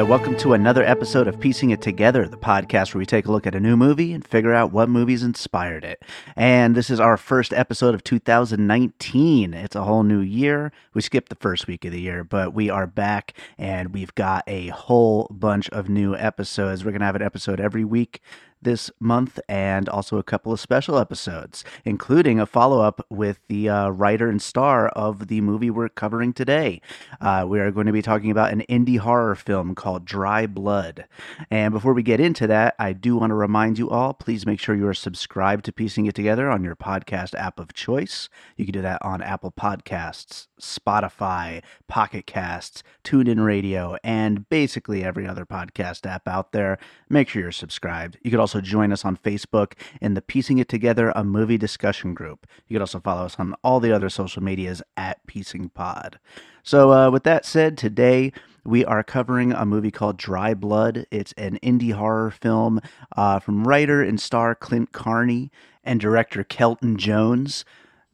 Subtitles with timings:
[0.00, 3.30] right, welcome to another episode of Piecing It Together, the podcast where we take a
[3.30, 6.02] look at a new movie and figure out what movies inspired it.
[6.36, 9.52] And this is our first episode of 2019.
[9.52, 10.72] It's a whole new year.
[10.94, 14.42] We skipped the first week of the year, but we are back and we've got
[14.46, 16.82] a whole bunch of new episodes.
[16.82, 18.22] We're going to have an episode every week
[18.62, 23.68] this month and also a couple of special episodes, including a follow up with the
[23.68, 26.80] uh, writer and star of the movie we're covering today.
[27.20, 31.06] Uh, we are going to be talking about an indie horror film called Dry Blood.
[31.50, 34.60] And before we get into that, I do want to remind you all please make
[34.60, 38.28] sure you are subscribed to Piecing It Together on your podcast app of choice.
[38.56, 45.26] You can do that on Apple Podcasts, Spotify, Pocket Casts, TuneIn Radio, and basically every
[45.26, 46.78] other podcast app out there.
[47.08, 48.18] Make sure you're subscribed.
[48.22, 52.14] You could also join us on Facebook in the Piecing It Together a movie discussion
[52.14, 52.46] group.
[52.66, 56.18] You can also follow us on all the other social medias at Piecing Pod.
[56.62, 58.32] So, uh, with that said, today
[58.64, 61.06] we are covering a movie called Dry Blood.
[61.10, 62.80] It's an indie horror film
[63.16, 65.50] uh, from writer and star Clint Carney
[65.84, 67.66] and director Kelton Jones.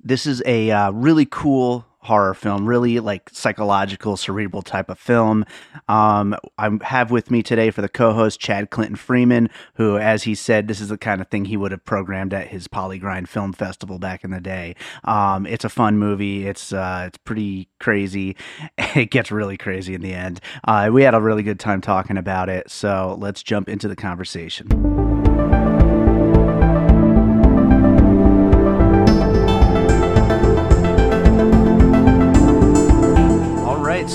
[0.02, 5.44] This is a uh, really cool horror film, really like psychological, cerebral type of film.
[5.88, 10.34] Um, I have with me today for the co-host Chad Clinton Freeman, who, as he
[10.34, 13.52] said, this is the kind of thing he would have programmed at his PollyGrind Film
[13.52, 14.74] Festival back in the day.
[15.04, 16.46] Um, it's a fun movie.
[16.46, 18.36] It's uh, it's pretty crazy.
[18.96, 20.40] It gets really crazy in the end.
[20.64, 22.70] Uh, we had a really good time talking about it.
[22.70, 25.15] So let's jump into the conversation.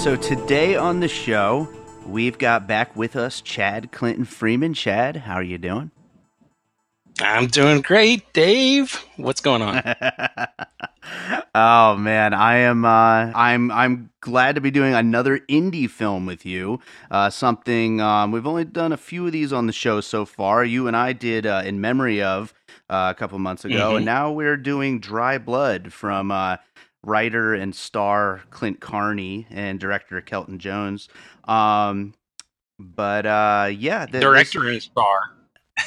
[0.02, 1.68] So today on the show,
[2.08, 4.74] we've got back with us Chad Clinton Freeman.
[4.74, 5.92] Chad, how are you doing?
[7.20, 8.96] I'm doing great, Dave.
[9.18, 9.84] What's going on?
[11.54, 12.84] oh man, I am.
[12.84, 13.70] Uh, I'm.
[13.70, 16.80] I'm glad to be doing another indie film with you.
[17.12, 20.66] Uh, something um, we've only done a few of these on the show so far.
[20.66, 22.56] You and I did uh, in memory of
[22.90, 23.98] uh, a couple months ago, mm-hmm.
[23.98, 26.58] and now we're doing Dry Blood from uh,
[27.04, 31.10] writer and star Clint Carney and director Kelton Jones.
[31.46, 32.14] Um,
[32.80, 35.20] but uh, yeah, the, director this, and star.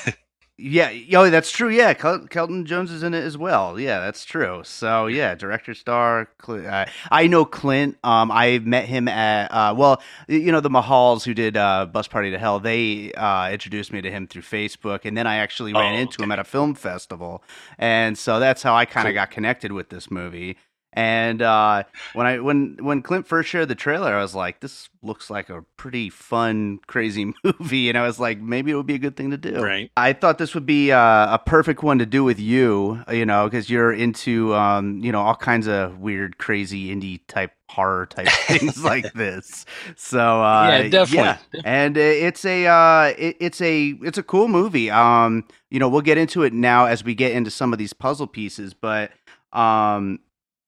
[0.59, 1.69] yeah, oh, that's true.
[1.69, 3.79] Yeah, Kel- Kelton Jones is in it as well.
[3.79, 4.63] Yeah, that's true.
[4.65, 6.29] So yeah, director star.
[6.47, 7.97] Uh, I know Clint.
[8.05, 12.09] Um, I met him at uh, well, you know the Mahals who did uh, Bus
[12.09, 12.61] Party to Hell.
[12.61, 16.17] They uh, introduced me to him through Facebook, and then I actually ran oh, into
[16.17, 16.25] okay.
[16.25, 17.43] him at a film festival,
[17.79, 19.23] and so that's how I kind of cool.
[19.23, 20.57] got connected with this movie.
[20.95, 21.83] And uh,
[22.13, 25.51] when I when when Clint first shared the trailer, I was like, "This looks like
[25.51, 29.17] a pretty fun, crazy movie," and I was like, "Maybe it would be a good
[29.17, 29.91] thing to do." Right.
[29.97, 33.47] I thought this would be uh, a perfect one to do with you, you know,
[33.47, 38.29] because you're into um, you know all kinds of weird, crazy indie type horror type
[38.47, 39.67] things like this.
[39.97, 41.41] So uh, yeah, definitely.
[41.55, 41.61] Yeah.
[41.65, 44.91] And it's a uh, it, it's a it's a cool movie.
[44.91, 47.93] Um, you know, we'll get into it now as we get into some of these
[47.93, 49.11] puzzle pieces, but
[49.53, 50.19] um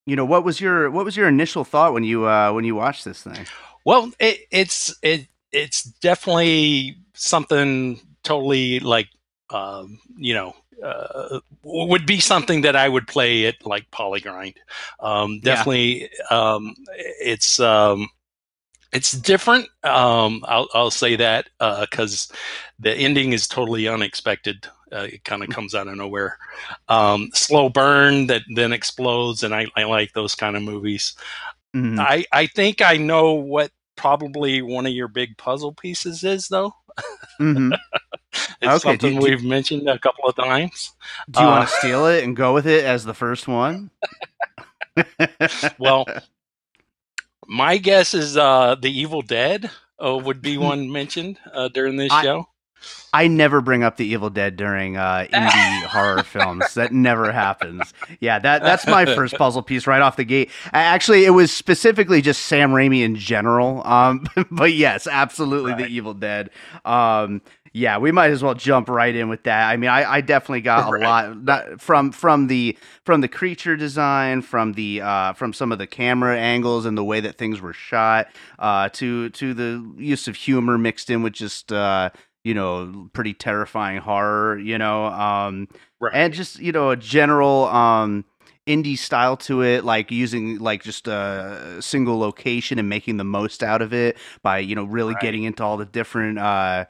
[0.06, 2.74] you know what was your what was your initial thought when you uh, when you
[2.74, 3.46] watched this thing?
[3.84, 9.08] Well, it, it's it it's definitely something totally like
[9.50, 14.56] um, you know uh, would be something that I would play at like PollyGrind.
[15.00, 16.54] Um, definitely, yeah.
[16.54, 16.74] um,
[17.20, 18.08] it's um,
[18.92, 19.68] it's different.
[19.82, 22.36] Um, I'll, I'll say that because uh,
[22.78, 24.68] the ending is totally unexpected.
[24.92, 26.38] Uh, it kind of comes out of nowhere.
[26.88, 31.14] Um, slow burn that then explodes, and I, I like those kind of movies.
[31.74, 32.00] Mm-hmm.
[32.00, 36.72] I, I think I know what probably one of your big puzzle pieces is, though.
[37.40, 37.72] Mm-hmm.
[38.32, 40.92] it's okay, something we've mentioned a couple of times.
[41.30, 43.90] Do you uh, want to steal it and go with it as the first one?
[45.78, 46.06] well,
[47.46, 49.70] my guess is uh, the Evil Dead
[50.02, 52.48] uh, would be one mentioned uh, during this I, show.
[53.12, 56.74] I never bring up the Evil Dead during uh, indie horror films.
[56.74, 57.94] That never happens.
[58.20, 60.50] Yeah, that that's my first puzzle piece right off the gate.
[60.72, 63.86] Actually, it was specifically just Sam Raimi in general.
[63.86, 65.84] Um, but yes, absolutely right.
[65.84, 66.50] the Evil Dead.
[66.84, 67.42] Um,
[67.76, 69.68] yeah, we might as well jump right in with that.
[69.68, 71.36] I mean, I, I definitely got a right.
[71.36, 75.86] lot from from the from the creature design, from the uh, from some of the
[75.86, 78.28] camera angles and the way that things were shot,
[78.58, 82.08] uh, to to the use of humor mixed in with just uh,
[82.46, 85.66] you know, pretty terrifying horror, you know, um,
[86.00, 86.12] right.
[86.14, 88.24] and just, you know, a general, um,
[88.68, 93.62] indie style to it like using like just a single location and making the most
[93.62, 95.22] out of it by you know really right.
[95.22, 96.84] getting into all the different uh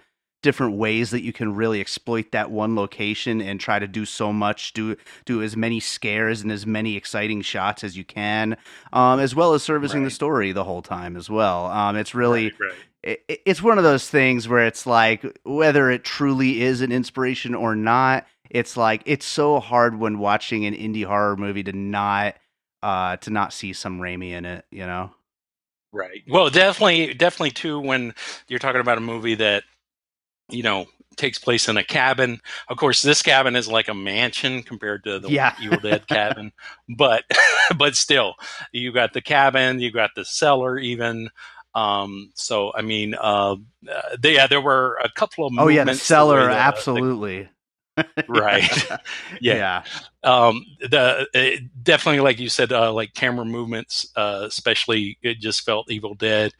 [0.47, 4.33] different ways that you can really exploit that one location and try to do so
[4.33, 8.57] much, do do as many scares and as many exciting shots as you can,
[8.93, 10.07] um, as well as servicing right.
[10.07, 11.67] the story the whole time as well.
[11.67, 12.45] Um, it's really.
[12.45, 12.75] Right, right
[13.47, 17.77] it's one of those things where it's like whether it truly is an inspiration or
[17.77, 22.35] not it's like it's so hard when watching an indie horror movie to not
[22.83, 25.13] uh to not see some Raimi in it, you know.
[25.93, 26.23] Right.
[26.29, 28.15] Well, definitely definitely too when
[28.49, 29.65] you're talking about a movie that
[30.49, 32.41] you know takes place in a cabin.
[32.69, 35.55] Of course, this cabin is like a mansion compared to the yeah.
[35.61, 36.53] Evil Dead cabin,
[36.89, 37.25] but
[37.77, 38.35] but still,
[38.73, 41.31] you got the cabin, you got the cellar, even.
[41.75, 43.57] Um, so I mean, uh,
[43.91, 47.49] uh, yeah, there were a couple of oh yeah, the cellar, the, absolutely.
[48.29, 48.65] Right.
[49.41, 49.83] Yeah,
[50.25, 50.31] yeah.
[50.31, 55.65] um the it, definitely like you said uh, like camera movements uh especially it just
[55.65, 56.53] felt evil dead.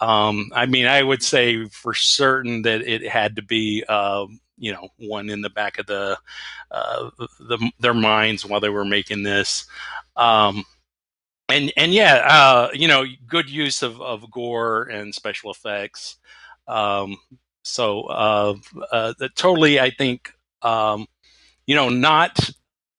[0.00, 4.72] Um i mean i would say for certain that it had to be um you
[4.72, 6.18] know one in the back of the
[6.70, 9.66] uh the their minds while they were making this.
[10.16, 10.64] Um
[11.48, 16.16] and and yeah uh you know good use of of gore and special effects.
[16.68, 17.16] Um
[17.64, 18.54] so uh,
[18.92, 20.32] uh totally i think
[20.64, 21.06] um,
[21.66, 22.38] you know, not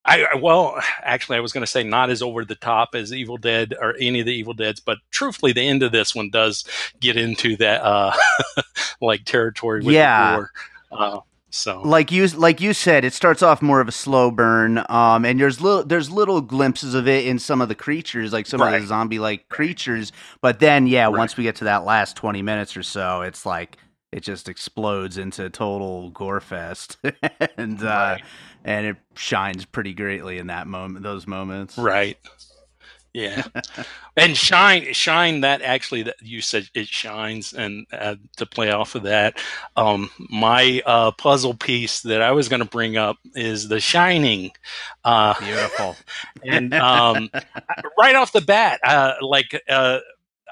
[0.05, 3.37] I well, actually, I was going to say not as over the top as Evil
[3.37, 6.63] Dead or any of the Evil Deads, but truthfully, the end of this one does
[6.99, 8.13] get into that uh,
[9.01, 10.45] like territory with yeah.
[10.91, 14.83] Uh, so, like you like you said, it starts off more of a slow burn,
[14.89, 18.45] um, and there's little there's little glimpses of it in some of the creatures, like
[18.45, 18.75] some right.
[18.75, 20.11] of the zombie like creatures.
[20.39, 21.17] But then, yeah, right.
[21.17, 23.77] once we get to that last twenty minutes or so, it's like
[24.11, 26.97] it just explodes into total gore fest,
[27.57, 28.17] and uh,
[28.63, 31.77] and it shines pretty greatly in that moment, those moments.
[31.77, 32.17] Right.
[33.15, 33.43] Yeah,
[34.17, 35.39] and shine, shine.
[35.39, 39.41] That actually, that you said it shines, and uh, to play off of that,
[39.77, 44.51] um, my uh, puzzle piece that I was going to bring up is the Shining.
[45.05, 45.95] Uh, Beautiful,
[46.43, 47.29] and um,
[47.97, 49.99] right off the bat, uh, like uh,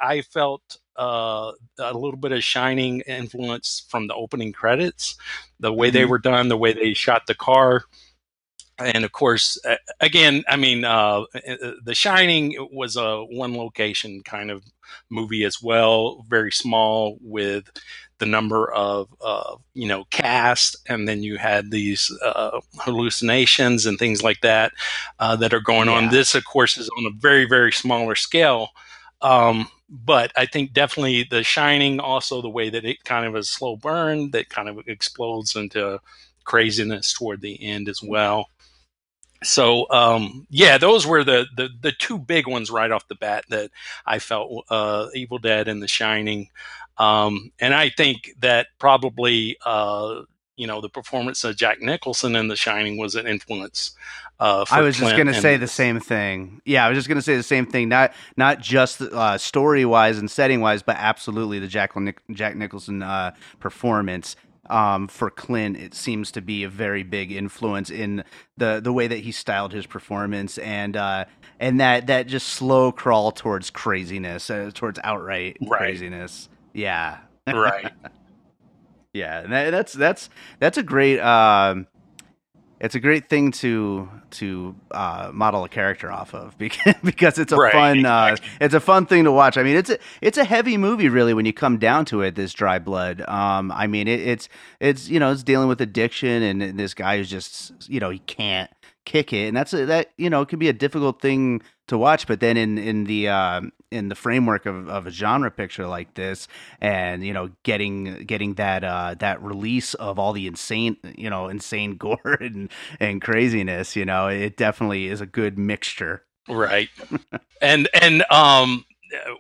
[0.02, 5.16] I felt uh, a little bit of shining influence from the opening credits,
[5.60, 5.98] the way mm-hmm.
[5.98, 7.84] they were done, the way they shot the car.
[8.80, 9.60] And of course,
[10.00, 11.26] again, I mean, uh,
[11.84, 14.64] The Shining was a one location kind of
[15.10, 17.70] movie as well, very small with
[18.24, 24.00] the number of uh, you know cast, and then you had these uh, hallucinations and
[24.00, 24.72] things like that
[25.20, 25.96] uh, that are going yeah.
[25.96, 26.10] on.
[26.10, 28.70] This, of course, is on a very very smaller scale.
[29.22, 33.44] Um, but I think definitely The Shining, also the way that it kind of a
[33.44, 36.00] slow burn that kind of explodes into
[36.44, 38.48] craziness toward the end as well.
[39.44, 43.46] So um, yeah, those were the, the the two big ones right off the bat
[43.50, 43.72] that
[44.06, 46.50] I felt uh, Evil Dead and The Shining,
[46.98, 50.22] um, and I think that probably uh,
[50.56, 53.96] you know the performance of Jack Nicholson in The Shining was an influence.
[54.40, 56.62] Uh, I was Clint just going to say the same thing.
[56.66, 57.90] Yeah, I was just going to say the same thing.
[57.90, 61.94] Not not just uh, story wise and setting wise, but absolutely the Jack
[62.32, 64.36] Jack Nicholson uh, performance.
[64.70, 68.24] Um, for Clint, it seems to be a very big influence in
[68.58, 71.26] the the way that he styled his performance and uh,
[71.60, 75.80] and that that just slow crawl towards craziness, uh, towards outright right.
[75.80, 76.48] craziness.
[76.74, 77.92] Yeah, right.
[79.14, 80.30] Yeah, and that, that's that's
[80.60, 81.88] that's a great um,
[82.80, 87.52] it's a great thing to to uh, model a character off of because because it's
[87.52, 89.56] a right, fun uh, it's a fun thing to watch.
[89.58, 92.36] I mean, it's a it's a heavy movie really when you come down to it.
[92.36, 93.22] This Dry Blood.
[93.28, 97.18] Um, I mean, it, it's it's you know it's dealing with addiction and this guy
[97.18, 98.72] who's just you know he can't
[99.06, 101.98] kick it, and that's a, that you know it can be a difficult thing to
[101.98, 102.28] watch.
[102.28, 103.62] But then in in the uh,
[103.92, 106.48] in the framework of, of a genre picture like this,
[106.82, 111.48] and you know getting getting that uh, that release of all the insane you know
[111.48, 116.24] insane gore and and craziness, you know, it definitely is a good mixture.
[116.50, 116.90] Right,
[117.62, 118.86] and and um,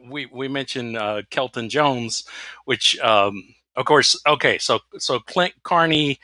[0.07, 2.23] we we mentioned uh, Kelton Jones,
[2.65, 3.43] which um,
[3.75, 6.19] of course, okay, so so Clint Carney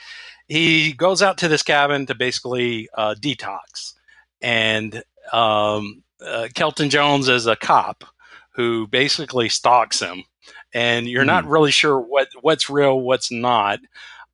[0.50, 3.94] he goes out to this cabin to basically uh, detox,
[4.42, 8.04] and um, uh, Kelton Jones is a cop
[8.52, 10.24] who basically stalks him,
[10.74, 11.28] and you're mm.
[11.28, 11.52] not hmm.
[11.52, 13.80] really sure what what's real, what's not.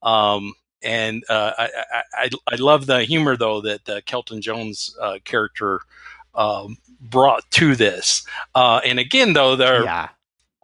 [0.01, 1.69] Um, and uh, I,
[2.13, 5.81] I, I love the humor though that the Kelton Jones uh, character
[6.35, 8.25] um, brought to this.
[8.53, 10.09] Uh, and again, though, there yeah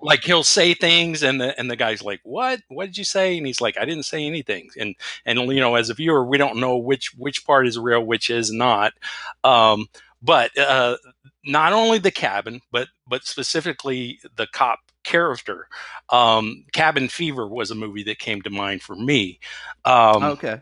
[0.01, 3.37] like he'll say things and the and the guy's like what what did you say
[3.37, 6.37] and he's like i didn't say anything and and you know as a viewer we
[6.37, 8.93] don't know which which part is real which is not
[9.43, 9.87] um,
[10.21, 10.97] but uh,
[11.45, 15.67] not only the cabin but but specifically the cop character.
[16.09, 19.39] Um, Cabin Fever was a movie that came to mind for me.
[19.85, 20.61] Um, okay.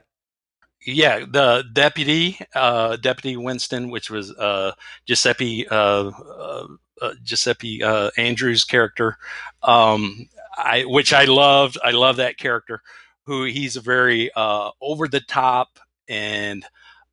[0.85, 4.71] Yeah, the deputy, uh, Deputy Winston, which was uh,
[5.05, 6.67] Giuseppe uh, uh,
[7.01, 9.17] uh Giuseppe uh, Andrews' character,
[9.61, 11.77] um, I which I loved.
[11.83, 12.81] I love that character.
[13.25, 16.65] Who he's a very over the top and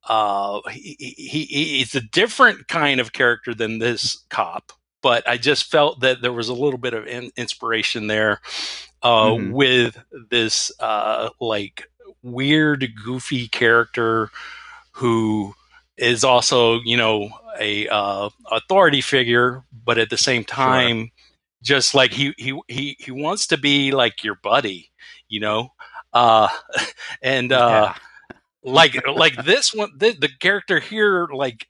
[0.06, 4.72] uh, he, he, he's a different kind of character than this cop,
[5.02, 8.40] but I just felt that there was a little bit of in, inspiration there
[9.02, 9.52] uh, mm-hmm.
[9.52, 9.98] with
[10.30, 11.88] this uh, like
[12.22, 14.30] weird, goofy character
[14.92, 15.54] who
[15.96, 21.10] is also, you know, a uh, authority figure, but at the same time, sure.
[21.62, 24.90] just like he he he he wants to be like your buddy,
[25.28, 25.72] you know,
[26.12, 26.48] uh,
[27.22, 28.02] and uh, yeah
[28.66, 31.68] like like this one the, the character here like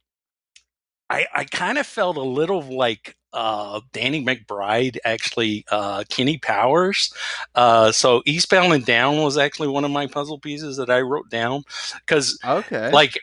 [1.11, 7.13] i i kind of felt a little like uh, Danny McBride, actually, uh, Kenny Powers.
[7.55, 11.29] Uh, so Eastbound and Down was actually one of my puzzle pieces that I wrote
[11.29, 11.63] down
[12.01, 13.17] because, okay, like,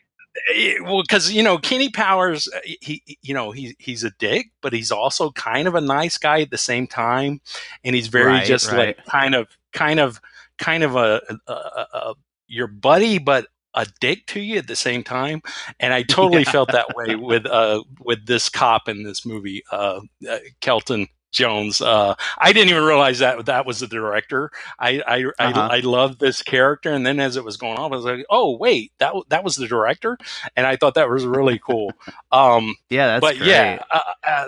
[0.49, 4.11] it, eh, well, because you know Kenny Powers, uh, he, you know, he he's a
[4.19, 7.41] dick, but he's also kind of a nice guy at the same time,
[7.83, 8.95] and he's very right, just right.
[8.97, 10.21] like kind of, kind of,
[10.59, 12.13] kind of a, a, a, a
[12.47, 15.41] your buddy, but a dick to you at the same time
[15.79, 16.51] and i totally yeah.
[16.51, 19.99] felt that way with uh with this cop in this movie uh,
[20.29, 21.81] uh kelton Jones.
[21.81, 24.51] Uh, I didn't even realize that that was the director.
[24.79, 25.67] I I, uh-huh.
[25.71, 28.25] I I loved this character, and then as it was going on, I was like,
[28.29, 30.17] "Oh wait, that that was the director,"
[30.55, 31.91] and I thought that was really cool.
[32.31, 33.49] Um, yeah, that's but great.
[33.49, 34.47] yeah, uh, uh,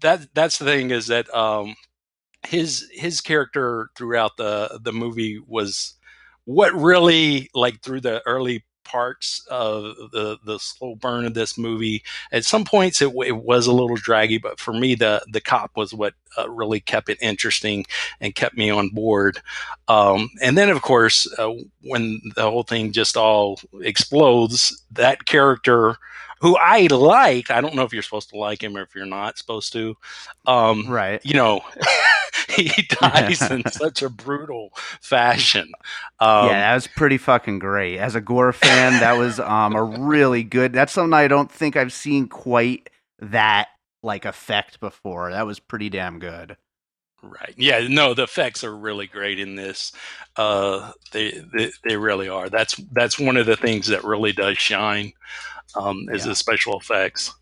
[0.00, 1.76] that that's the thing is that um,
[2.46, 5.94] his his character throughout the the movie was
[6.46, 12.02] what really like through the early parts of the the slow burn of this movie.
[12.32, 15.72] At some points, it, it was a little draggy, but for me, the the cop
[15.76, 17.84] was what uh, really kept it interesting
[18.20, 19.40] and kept me on board.
[19.88, 25.96] Um, and then, of course, uh, when the whole thing just all explodes, that character
[26.40, 27.50] who I like.
[27.50, 29.96] I don't know if you're supposed to like him or if you're not supposed to.
[30.46, 31.24] Um, right.
[31.24, 31.60] You know,
[32.50, 35.72] he dies in such a brutal fashion.
[36.20, 37.98] Um, yeah, that was pretty fucking great.
[37.98, 40.72] As a Gore fan, that was um, a really good.
[40.72, 42.90] That's something I don't think I've seen quite
[43.20, 43.68] that
[44.02, 45.30] like effect before.
[45.30, 46.56] That was pretty damn good.
[47.22, 47.54] Right.
[47.56, 47.88] Yeah.
[47.88, 49.90] No, the effects are really great in this.
[50.36, 52.48] Uh, they, they, they really are.
[52.48, 55.12] That's that's one of the things that really does shine
[55.74, 56.30] um, is yeah.
[56.30, 57.34] the special effects.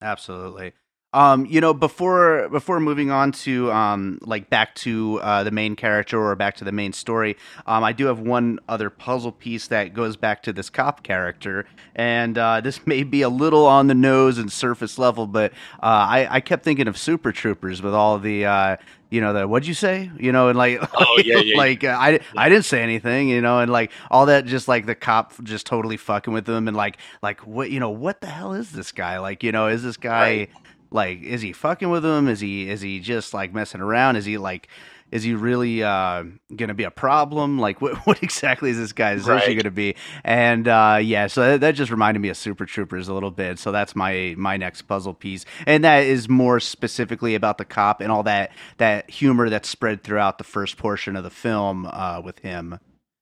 [0.00, 0.72] Absolutely.
[1.14, 5.74] Um, you know, before before moving on to um, like back to uh, the main
[5.74, 9.68] character or back to the main story, um, I do have one other puzzle piece
[9.68, 13.86] that goes back to this cop character, and uh, this may be a little on
[13.86, 17.94] the nose and surface level, but uh, I, I kept thinking of Super Troopers with
[17.94, 18.76] all the uh,
[19.08, 20.10] you know the what'd you say?
[20.18, 23.40] You know and like oh yeah, yeah like uh, I, I didn't say anything you
[23.40, 26.76] know and like all that just like the cop just totally fucking with them and
[26.76, 29.18] like like what you know what the hell is this guy?
[29.18, 30.50] Like you know is this guy right.
[30.90, 32.28] Like, is he fucking with him?
[32.28, 34.16] Is he is he just like messing around?
[34.16, 34.68] Is he like
[35.10, 37.58] is he really uh, going to be a problem?
[37.58, 39.62] Like, what, what exactly is this guy essentially right.
[39.62, 39.96] going to be?
[40.24, 43.58] And uh, yeah, so that, that, just reminded me of Super Troopers a little bit.
[43.58, 48.00] So that's my my next puzzle piece, and that is more specifically about the cop
[48.00, 52.20] and all that that humor that's spread throughout the first portion of the film uh,
[52.22, 52.78] with him.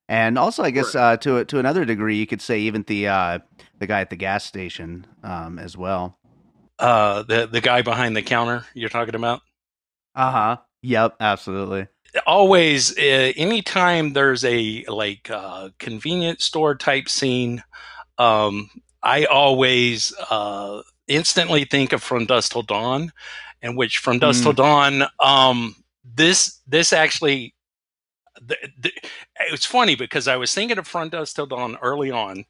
[0.08, 3.38] And also, I guess uh, to to another degree, you could say even the uh,
[3.78, 6.18] the guy at the gas station um, as well.
[6.78, 9.40] Uh, the the guy behind the counter you're talking about.
[10.14, 10.56] Uh huh.
[10.82, 11.16] Yep.
[11.20, 11.88] Absolutely.
[12.26, 17.62] Always, uh, anytime there's a like uh, convenience store type scene,
[18.18, 18.70] um,
[19.02, 23.12] I always uh, instantly think of From Dusk Till Dawn,
[23.60, 24.42] and which From Dusk mm.
[24.44, 27.54] Till Dawn, um, this this actually.
[28.40, 28.92] The, the,
[29.50, 32.44] it's funny because I was thinking of From Dusk Till Dawn early on,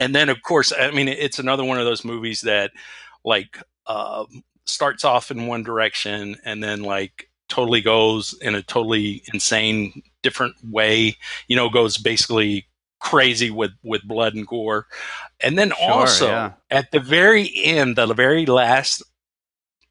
[0.00, 2.72] and then of course, I mean, it's another one of those movies that
[3.24, 4.24] like uh,
[4.64, 10.54] starts off in one direction and then like totally goes in a totally insane different
[10.62, 11.16] way
[11.48, 12.66] you know goes basically
[13.00, 14.86] crazy with with blood and gore
[15.40, 16.52] and then sure, also yeah.
[16.70, 19.02] at the very end the very last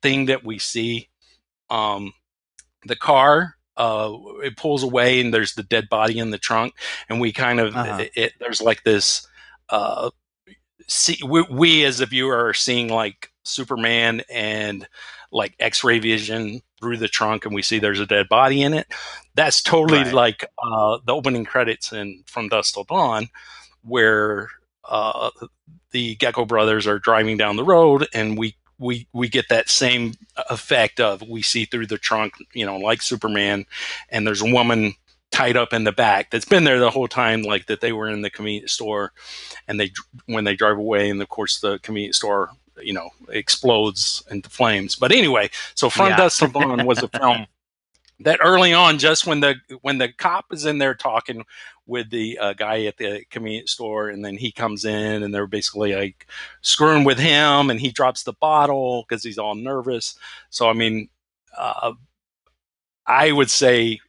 [0.01, 1.09] thing that we see
[1.69, 2.13] um
[2.85, 6.73] the car uh it pulls away and there's the dead body in the trunk
[7.09, 7.97] and we kind of uh-huh.
[7.99, 9.27] it, it, there's like this
[9.69, 10.09] uh
[10.89, 14.87] see we, we as a viewer are seeing like Superman and
[15.31, 18.87] like X-ray vision through the trunk, and we see there's a dead body in it.
[19.35, 20.13] That's totally right.
[20.13, 23.29] like uh, the opening credits in From Dusk Till Dawn,
[23.83, 24.49] where
[24.87, 25.29] uh,
[25.91, 30.13] the Gecko brothers are driving down the road, and we we we get that same
[30.49, 33.65] effect of we see through the trunk, you know, like Superman,
[34.09, 34.93] and there's a woman
[35.31, 38.09] tied up in the back that's been there the whole time, like that they were
[38.09, 39.13] in the convenience store,
[39.67, 39.91] and they
[40.25, 42.49] when they drive away, and of course the convenience store,
[42.81, 44.95] you know, explodes into flames.
[44.95, 46.17] But anyway, so From yeah.
[46.17, 47.45] Dusk Till Dawn was a film
[48.21, 51.45] that early on, just when the when the cop is in there talking
[51.85, 55.47] with the uh, guy at the convenience store, and then he comes in, and they're
[55.47, 56.27] basically like
[56.61, 60.15] screwing with him, and he drops the bottle because he's all nervous.
[60.49, 61.09] So I mean,
[61.57, 61.93] uh,
[63.05, 63.99] I would say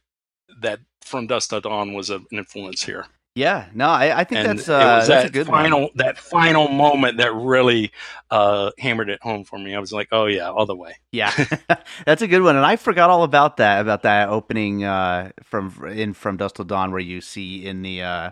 [0.61, 3.07] that From Dusk Till Dawn was an influence here.
[3.33, 5.89] Yeah, no, I, I think and that's uh, that's that a good final one.
[5.95, 7.93] that final moment that really
[8.29, 9.73] uh, hammered it home for me.
[9.73, 10.97] I was like, oh yeah, all the way.
[11.13, 11.31] Yeah,
[12.05, 15.73] that's a good one, and I forgot all about that about that opening uh, from
[15.87, 18.31] in from Dusk Till Dawn where you see in the uh,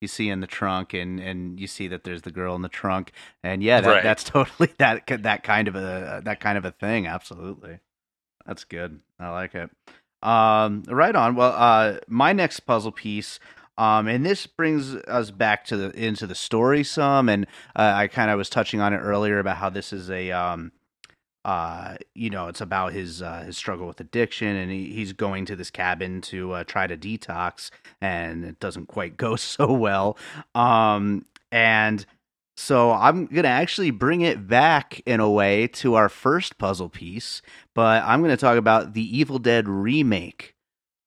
[0.00, 2.70] you see in the trunk and and you see that there's the girl in the
[2.70, 4.02] trunk, and yeah, that, right.
[4.02, 7.06] that's totally that that kind of a that kind of a thing.
[7.06, 7.80] Absolutely,
[8.46, 9.00] that's good.
[9.20, 9.68] I like it.
[10.22, 11.34] Um, right on.
[11.34, 13.38] Well, uh, my next puzzle piece
[13.78, 17.46] um, and this brings us back to the into the story some, and
[17.76, 20.72] uh, I kind of was touching on it earlier about how this is a, um,
[21.44, 25.44] uh, you know, it's about his uh, his struggle with addiction, and he, he's going
[25.46, 27.70] to this cabin to uh, try to detox,
[28.00, 30.18] and it doesn't quite go so well.
[30.56, 32.04] Um, and
[32.58, 37.40] so I'm gonna actually bring it back in a way to our first puzzle piece,
[37.74, 40.54] but I'm gonna talk about the Evil Dead remake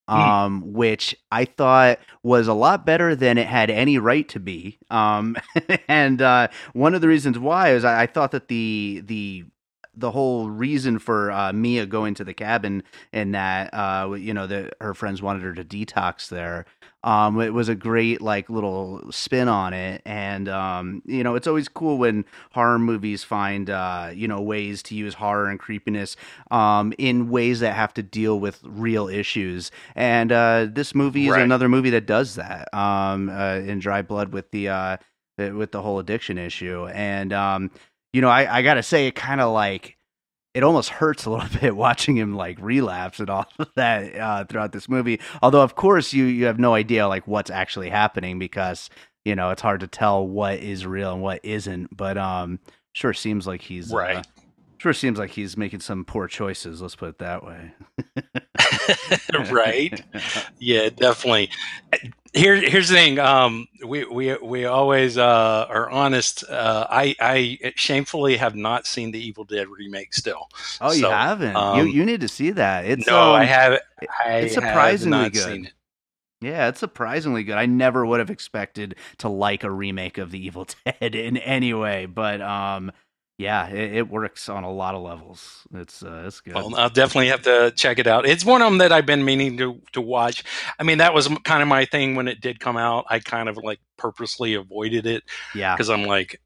[0.10, 0.16] Mm.
[0.16, 0.72] um, mm.
[0.72, 4.78] which I thought was a lot better than it had any right to be.
[4.90, 5.38] Um,
[5.88, 9.46] and uh, one of the reasons why is I, I thought that the the
[9.96, 14.48] the whole reason for uh, Mia going to the cabin and that uh, you know
[14.48, 16.66] that her friends wanted her to detox there
[17.04, 21.48] um, it was a great like little spin on it, and um, you know it's
[21.48, 26.16] always cool when horror movies find uh, you know ways to use horror and creepiness
[26.52, 29.72] um, in ways that have to deal with real issues.
[29.96, 31.42] And uh, this movie is right.
[31.42, 34.98] another movie that does that um, uh, in Dry Blood with the uh,
[35.38, 36.88] with the whole addiction issue.
[36.88, 37.72] And um,
[38.14, 39.98] you know I, I gotta say it kind of like
[40.54, 44.46] it almost hurts a little bit watching him like relapse and all of that uh,
[44.46, 45.20] throughout this movie.
[45.42, 48.90] Although, of course, you you have no idea like what's actually happening because
[49.26, 51.96] you know it's hard to tell what is real and what isn't.
[51.96, 52.60] But um,
[52.94, 54.18] sure seems like he's uh, right.
[54.18, 54.24] Uh,
[54.82, 56.82] sure seems like he's making some poor choices.
[56.82, 57.72] Let's put it that way.
[59.52, 60.04] right.
[60.60, 61.50] Yeah, definitely
[62.34, 63.20] here, here's the thing.
[63.20, 66.44] Um, we we we always uh, are honest.
[66.50, 70.48] Uh, I I shamefully have not seen the Evil Dead remake still.
[70.80, 71.56] Oh, so, you haven't?
[71.56, 72.86] Um, you you need to see that.
[72.86, 73.80] It's no, um, I have.
[74.26, 75.66] I it's surprisingly good.
[75.66, 75.74] It.
[76.40, 77.58] Yeah, it's surprisingly good.
[77.58, 81.74] I never would have expected to like a remake of the Evil Dead in any
[81.74, 82.92] way, but um,
[83.42, 85.66] yeah, it, it, works on a lot of levels.
[85.74, 86.54] It's uh, it's good.
[86.54, 88.28] Well, I'll definitely have to check it out.
[88.28, 90.44] It's one of them that I've been meaning to to watch.
[90.80, 93.06] I mean, that was kind of my thing when it did come out.
[93.10, 95.24] I kind of like purposely avoided it.
[95.56, 96.40] Yeah, because I'm like,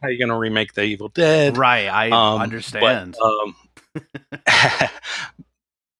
[0.00, 1.58] how are you going to remake The Evil Dead?
[1.58, 3.16] Right, I um, understand.
[3.20, 4.90] But, um,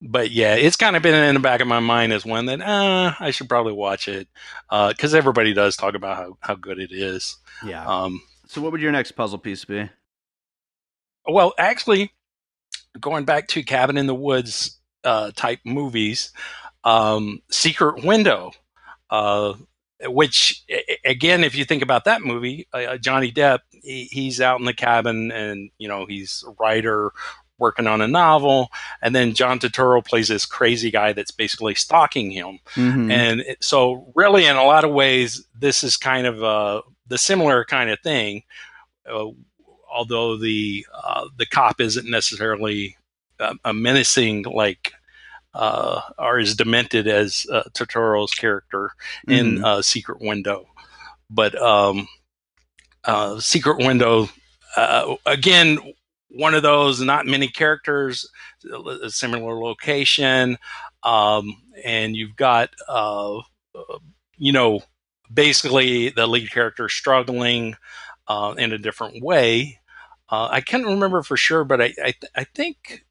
[0.01, 2.62] but yeah, it's kind of been in the back of my mind as one that
[2.62, 4.29] uh, I should probably watch it
[4.71, 7.37] because uh, everybody does talk about how, how good it is.
[7.64, 7.85] Yeah.
[7.87, 9.88] Um, so, what would your next puzzle piece be?
[11.26, 12.12] Well, actually,
[13.00, 16.32] going back to Cabin in the Woods uh, type movies,
[16.85, 18.52] um, Secret Window,
[19.11, 19.54] uh,
[20.04, 20.64] which
[21.04, 24.66] again, if you think about that movie, uh, uh, Johnny Depp, he, he's out in
[24.66, 27.12] the cabin and you know he's a writer
[27.58, 32.32] working on a novel, and then John Turturro plays this crazy guy that's basically stalking
[32.32, 33.11] him, mm-hmm.
[33.11, 37.18] and it, so really, in a lot of ways, this is kind of uh, the
[37.18, 38.42] similar kind of thing.
[39.92, 42.96] Uh, although the uh, the cop isn't necessarily
[43.38, 44.92] a, a menacing like
[45.55, 48.92] uh, or as demented as uh, Turturro's character
[49.28, 49.64] in mm.
[49.64, 50.66] uh, Secret Window,
[51.31, 52.09] but um,
[53.05, 54.28] uh, Secret Window
[54.76, 55.78] uh, again
[56.35, 58.26] one of those not many characters,
[59.02, 60.57] a similar location,
[61.02, 63.40] um, and you've got uh,
[64.38, 64.81] you know
[65.33, 67.76] basically the lead character struggling
[68.28, 69.78] uh, in a different way
[70.33, 73.05] uh, I can't remember for sure, but I, I, I think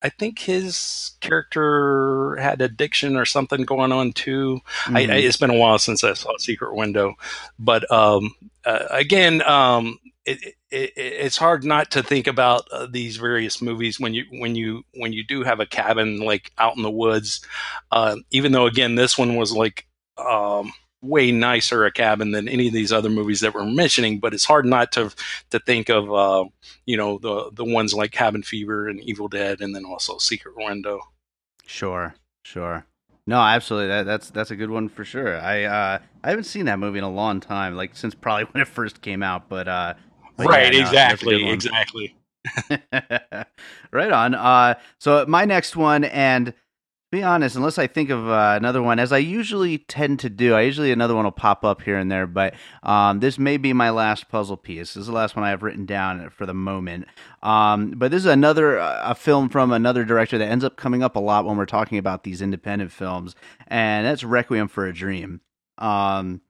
[0.00, 4.60] I think his character had addiction or something going on too.
[4.84, 4.96] Mm-hmm.
[4.96, 5.28] I, I, mm-hmm.
[5.28, 7.14] it's been a while since I saw Secret Window,
[7.58, 13.18] but um, uh, again, um, it, it, it's hard not to think about uh, these
[13.18, 16.82] various movies when you when you when you do have a cabin like out in
[16.82, 17.46] the woods.
[17.90, 22.68] Uh, even though again, this one was like um, way nicer a cabin than any
[22.68, 24.20] of these other movies that we're mentioning.
[24.20, 25.12] But it's hard not to
[25.50, 26.44] to think of uh,
[26.86, 30.54] you know the the ones like Cabin Fever and Evil Dead, and then also Secret
[30.56, 31.00] Window.
[31.66, 32.86] Sure, sure.
[33.26, 33.88] No, absolutely.
[33.88, 35.38] That, that's that's a good one for sure.
[35.40, 38.62] I uh, I haven't seen that movie in a long time, like since probably when
[38.62, 39.48] it first came out.
[39.48, 39.94] But, uh,
[40.36, 42.16] but right, yeah, no, exactly, exactly.
[43.92, 44.34] right on.
[44.34, 46.52] Uh, so my next one, and
[47.12, 50.54] be honest, unless I think of uh, another one, as I usually tend to do,
[50.54, 52.26] I usually another one will pop up here and there.
[52.26, 54.94] But um, this may be my last puzzle piece.
[54.94, 57.06] This is the last one I have written down for the moment.
[57.42, 61.02] Um, but this is another uh, a film from another director that ends up coming
[61.02, 63.36] up a lot when we're talking about these independent films,
[63.68, 65.42] and that's Requiem for a Dream.
[65.76, 66.40] Um,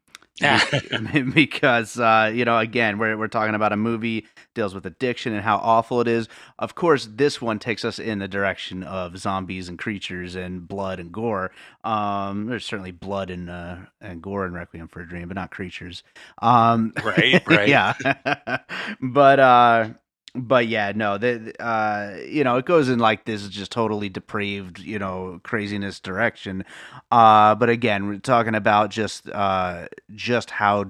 [1.34, 5.42] because uh, you know, again, we're we're talking about a movie deals with addiction and
[5.42, 6.28] how awful it is.
[6.58, 11.00] Of course, this one takes us in the direction of zombies and creatures and blood
[11.00, 11.50] and gore.
[11.84, 15.50] Um, there's certainly blood and uh, and gore in Requiem for a Dream, but not
[15.50, 16.02] creatures.
[16.40, 17.94] Um, right, right, yeah.
[19.00, 19.88] but uh,
[20.34, 24.78] but yeah, no, the uh, you know, it goes in like this just totally depraved,
[24.78, 26.64] you know, craziness direction.
[27.10, 30.86] Uh, but again, we're talking about just uh, just how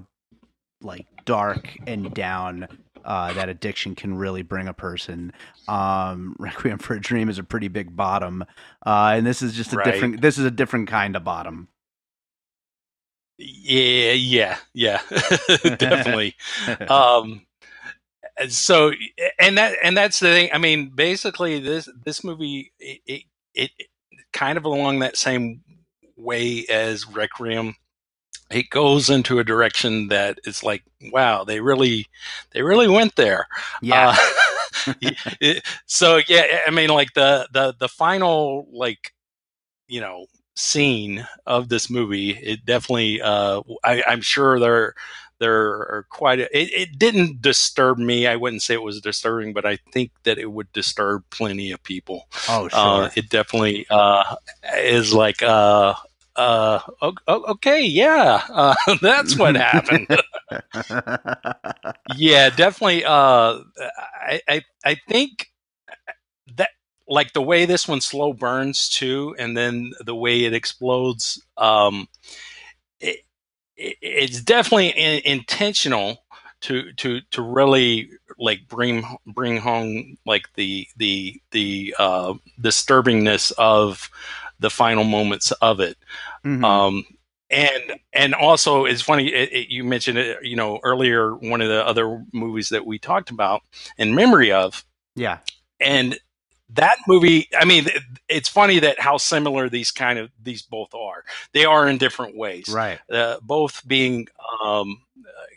[0.81, 2.69] like dark and down
[3.05, 5.33] uh, that addiction can really bring a person.
[5.69, 8.45] Um, Requiem for a Dream is a pretty big bottom,
[8.87, 9.93] uh, and this is just a Right.
[9.93, 10.21] different.
[10.21, 11.69] This is a different kind of bottom.
[13.39, 15.01] Yeah, yeah, yeah,
[15.79, 16.35] definitely.
[16.89, 17.47] um
[18.49, 18.93] so
[19.39, 23.23] and that and that's the thing i mean basically this this movie it, it,
[23.55, 23.71] it
[24.33, 25.63] kind of along that same
[26.17, 27.75] way as requiem
[28.53, 32.07] it goes into a direction that is like wow they really
[32.53, 33.47] they really went there.
[33.81, 34.15] Yeah,
[34.87, 34.95] Uh,
[35.41, 39.13] it- so yeah i mean like the the the final like
[39.87, 44.95] you know scene of this movie it definitely uh I, i'm sure there
[45.39, 48.29] there are quite a, it, it didn't disturb me.
[48.29, 51.83] I wouldn't say it was disturbing but i think that it would disturb plenty of
[51.83, 52.29] people.
[52.49, 52.79] Oh sure.
[52.79, 54.37] uh it definitely uh
[54.79, 55.95] is like uh
[56.37, 56.81] uh
[57.29, 60.07] okay yeah uh that's what happened
[62.17, 63.05] yeah, definitely.
[63.05, 65.49] Uh, I, I I think
[66.57, 66.71] that
[67.09, 71.43] like the way this one slow burns too, and then the way it explodes.
[71.57, 72.09] Um,
[73.01, 73.21] it,
[73.77, 76.25] it, it's definitely in, intentional
[76.63, 84.11] to to to really like bring bring home like the the the uh, disturbingness of
[84.63, 85.97] the final moments of it.
[86.45, 86.65] Mhm.
[86.65, 87.05] Um,
[87.51, 91.69] and and also it's funny it, it, you mentioned it you know earlier one of
[91.69, 93.61] the other movies that we talked about
[93.99, 95.41] in memory of yeah,
[95.79, 96.19] and
[96.71, 100.95] that movie i mean it- it's funny that how similar these kind of these both
[100.95, 101.23] are
[101.53, 102.99] they are in different ways right.
[103.13, 104.27] uh, both being
[104.65, 105.03] um,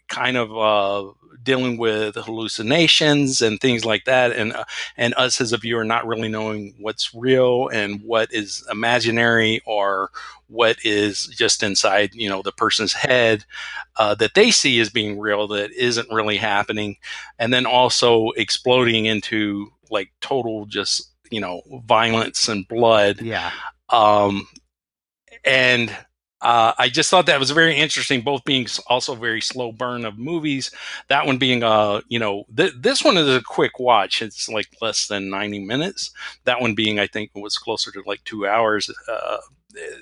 [0.10, 1.10] kind of uh,
[1.46, 4.66] dealing with hallucinations and things like that, and uh,
[4.98, 10.10] and us as a viewer not really knowing what's real and what is imaginary or
[10.48, 13.46] what is just inside you know the person's head
[13.98, 16.98] uh, that they see as being real that isn't really happening,
[17.40, 23.22] and then also exploding into like total just you know violence and blood.
[23.22, 23.52] Yeah,
[23.90, 24.48] um,
[25.44, 25.96] and
[26.42, 28.22] uh, I just thought that was very interesting.
[28.22, 30.72] Both being also very slow burn of movies.
[31.08, 34.22] That one being, uh, you know, th- this one is a quick watch.
[34.22, 36.12] It's like less than ninety minutes.
[36.44, 38.90] That one being, I think, was closer to like two hours.
[39.10, 39.38] Uh,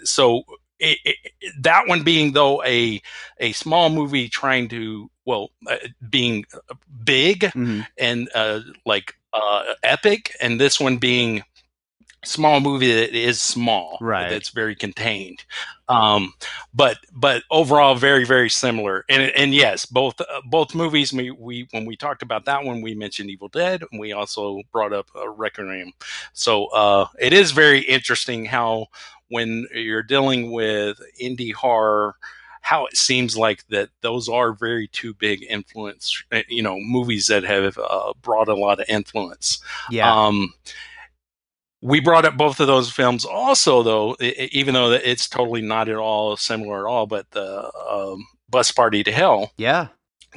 [0.03, 0.43] so
[0.79, 3.01] it, it, that one being though a
[3.39, 5.77] a small movie trying to well uh,
[6.09, 6.45] being
[7.03, 7.85] big Mhm.
[7.97, 11.43] and uh, like uh, epic, and this one being
[12.23, 14.29] small movie that is small, Right.
[14.29, 15.43] That's very contained,
[15.87, 16.33] um,
[16.73, 19.05] but but overall very very similar.
[19.09, 21.13] And and yes, both uh, both movies.
[21.13, 24.61] We, we when we talked about that one, we mentioned Evil Dead, and we also
[24.71, 25.93] brought up uh, Requiem.
[26.33, 28.87] So uh, it is very interesting how
[29.29, 32.15] when you're dealing with indie horror
[32.61, 37.27] how it seems like that those are very two big influence uh, you know movies
[37.27, 39.59] that have uh, brought a lot of influence
[39.91, 40.53] yeah, um,
[41.83, 45.61] we brought up both of those films also, though, i- i- even though it's totally
[45.61, 47.05] not at all similar at all.
[47.07, 49.87] But the um, Bus Party to Hell, yeah.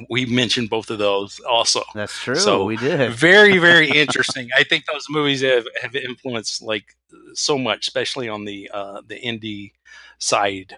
[0.09, 1.83] we mentioned both of those also.
[1.95, 2.35] That's true.
[2.35, 3.13] So, we did.
[3.13, 4.49] Very, very interesting.
[4.57, 6.85] I think those movies have, have influenced like
[7.33, 9.71] so much, especially on the uh, the indie
[10.19, 10.77] side.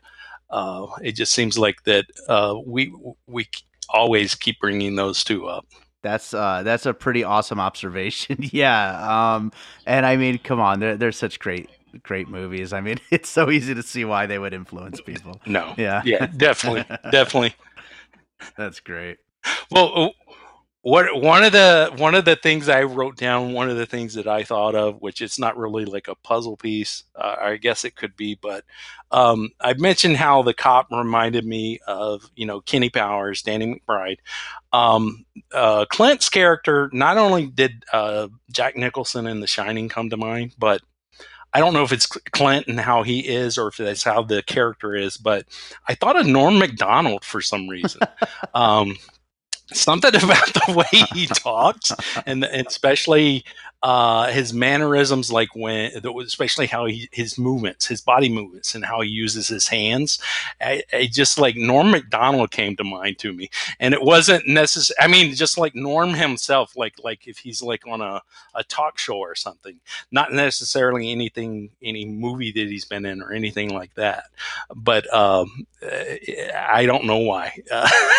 [0.52, 2.94] Uh, it just seems like that uh, we
[3.28, 3.48] we
[3.90, 5.66] always keep bringing those two up.
[6.02, 8.38] That's uh that's a pretty awesome observation.
[8.52, 9.36] yeah.
[9.36, 9.52] Um
[9.86, 11.70] and I mean, come on, they're they're such great
[12.04, 12.74] great movies.
[12.74, 15.40] I mean, it's so easy to see why they would influence people.
[15.46, 15.74] No.
[15.78, 16.02] Yeah.
[16.06, 16.86] Yeah, definitely.
[17.12, 17.56] definitely.
[18.58, 19.18] That's great.
[19.72, 20.14] Well,
[20.82, 24.14] what one of the one of the things I wrote down, one of the things
[24.14, 27.84] that I thought of, which it's not really like a puzzle piece, uh, I guess
[27.84, 28.64] it could be, but
[29.12, 34.20] um, I mentioned how the cop reminded me of you know Kenny Powers, Danny McBride.
[34.72, 40.18] Um, uh, Clint's character not only did uh, Jack Nicholson in The Shining come to
[40.18, 40.82] mind, but
[41.52, 44.44] I don't know if it's Clint and how he is, or if that's how the
[44.44, 45.46] character is, but
[45.88, 48.02] I thought of Norm Macdonald for some reason.
[48.54, 48.96] um,
[49.74, 51.92] something about the way he talks
[52.26, 53.44] and, and especially
[53.82, 55.92] uh, his mannerisms, like when,
[56.26, 60.20] especially how he, his movements, his body movements, and how he uses his hands.
[60.60, 64.98] I, I just like Norm Macdonald came to mind to me, and it wasn't necessary.
[65.00, 68.22] I mean, just like Norm himself, like like if he's like on a,
[68.54, 69.80] a talk show or something,
[70.12, 74.26] not necessarily anything, any movie that he's been in or anything like that.
[74.76, 77.58] But um, I don't know why.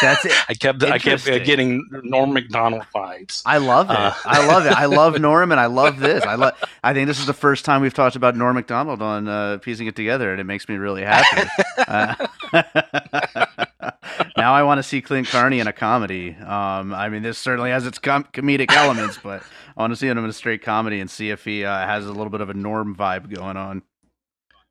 [0.00, 0.32] That's it.
[0.48, 3.42] I kept I kept getting Norm Macdonald vibes.
[3.44, 3.96] I love it.
[3.96, 4.72] Uh, I love it.
[4.72, 6.24] I love Norm and I love this.
[6.24, 6.54] I love.
[6.82, 9.86] I think this is the first time we've talked about Norm Macdonald on uh, piecing
[9.86, 11.48] it together, and it makes me really happy.
[11.88, 12.14] uh,
[14.36, 16.34] now I want to see Clint Carney in a comedy.
[16.34, 19.42] Um, I mean, this certainly has its com- comedic elements, but
[19.76, 22.06] I want to see him in a straight comedy and see if he uh, has
[22.06, 23.82] a little bit of a Norm vibe going on.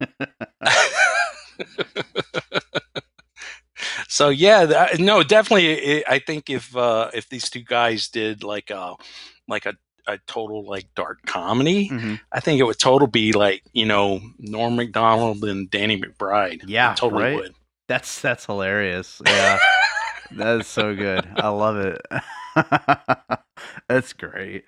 [4.08, 6.06] so yeah, no, definitely.
[6.06, 8.96] I think if uh, if these two guys did like a
[9.48, 9.76] like a
[10.08, 12.16] a total like dark comedy, mm-hmm.
[12.32, 16.64] I think it would total be like you know Norm Macdonald and Danny McBride.
[16.68, 17.36] Yeah, totally right?
[17.36, 17.56] would.
[17.88, 19.22] That's that's hilarious.
[19.26, 19.60] Yeah,
[20.32, 21.28] that is so good.
[21.36, 22.02] I love it.
[23.88, 24.66] that's great.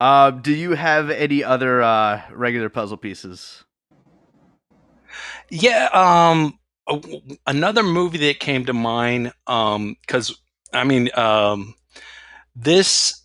[0.00, 3.64] Uh, do you have any other uh, regular puzzle pieces?
[5.50, 5.88] Yeah.
[5.92, 6.58] Um.
[7.46, 9.32] Another movie that came to mind.
[9.46, 9.96] Um.
[10.00, 10.38] Because
[10.72, 11.10] I mean.
[11.16, 11.74] Um.
[12.56, 13.24] This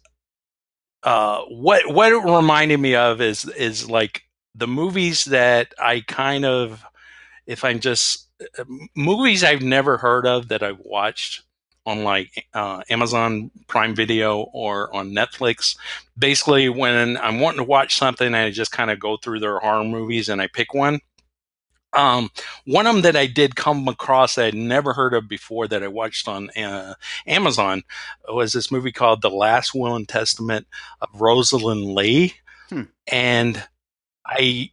[1.03, 4.23] uh, what what it reminded me of is is like
[4.55, 6.83] the movies that I kind of,
[7.45, 11.43] if I'm just uh, movies I've never heard of that I've watched
[11.85, 15.77] on like uh, Amazon Prime Video or on Netflix.
[16.17, 19.85] Basically, when I'm wanting to watch something, I just kind of go through their horror
[19.85, 20.99] movies and I pick one.
[21.93, 22.29] Um,
[22.65, 25.83] one of them that I did come across that I'd never heard of before that
[25.83, 26.93] I watched on uh,
[27.25, 27.83] Amazon
[28.27, 30.67] was this movie called The Last Will and Testament
[31.01, 32.33] of Rosalind Leigh.
[32.69, 32.83] Hmm.
[33.11, 33.63] And
[34.25, 34.71] I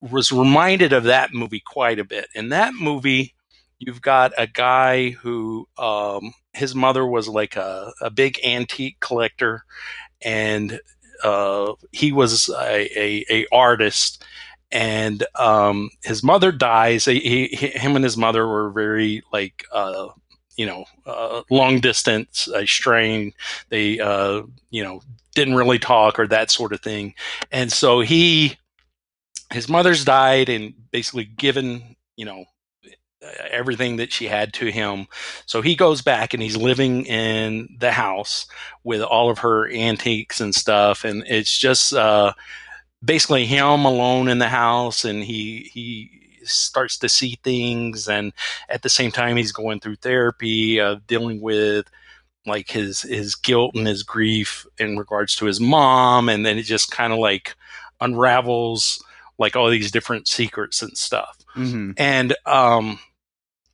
[0.00, 2.28] was reminded of that movie quite a bit.
[2.34, 3.34] In that movie,
[3.78, 9.64] you've got a guy who um, his mother was like a, a big antique collector
[10.22, 10.80] and
[11.22, 14.24] uh, he was a, a, a artist
[14.70, 17.04] and um, his mother dies.
[17.04, 20.08] He, he, him and his mother were very like uh,
[20.56, 23.34] you know uh, long distance, strained.
[23.70, 25.00] They uh, you know
[25.34, 27.14] didn't really talk or that sort of thing,
[27.50, 28.56] and so he
[29.52, 32.44] his mother's died and basically given you know
[33.50, 35.06] everything that she had to him.
[35.46, 38.46] So he goes back and he's living in the house
[38.84, 41.04] with all of her antiques and stuff.
[41.04, 42.32] And it's just, uh,
[43.04, 46.10] basically him alone in the house and he he
[46.44, 48.32] starts to see things and
[48.68, 51.86] at the same time he's going through therapy of dealing with
[52.46, 56.62] like his his guilt and his grief in regards to his mom and then it
[56.62, 57.54] just kind of like
[58.00, 59.02] unravels
[59.38, 61.92] like all these different secrets and stuff mm-hmm.
[61.96, 62.98] and um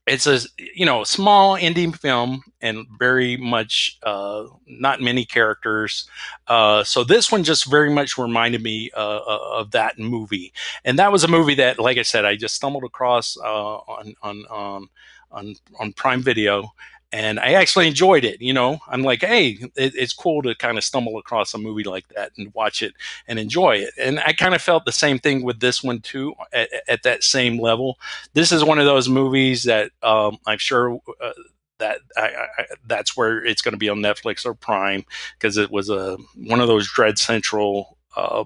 [0.06, 0.40] it's a
[0.74, 6.08] you know small indie film and very much uh, not many characters.
[6.46, 10.52] Uh, so this one just very much reminded me uh, uh, of that movie,
[10.84, 14.14] and that was a movie that, like I said, I just stumbled across uh, on
[14.22, 14.88] on on
[15.32, 16.72] on on Prime Video,
[17.14, 18.42] and I actually enjoyed it.
[18.42, 21.84] You know, I'm like, hey, it, it's cool to kind of stumble across a movie
[21.84, 22.92] like that and watch it
[23.28, 23.94] and enjoy it.
[23.96, 27.22] And I kind of felt the same thing with this one too, at, at that
[27.22, 28.00] same level.
[28.32, 31.00] This is one of those movies that um, I'm sure.
[31.20, 31.32] Uh,
[31.78, 35.04] that I, I, that's where it's going to be on Netflix or Prime
[35.36, 38.44] because it was a one of those Dread Central uh,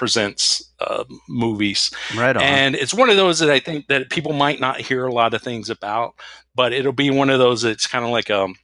[0.00, 1.90] presents uh, movies.
[2.16, 2.42] Right on.
[2.42, 5.34] And it's one of those that I think that people might not hear a lot
[5.34, 6.14] of things about,
[6.54, 8.54] but it'll be one of those that's kind of like a, um,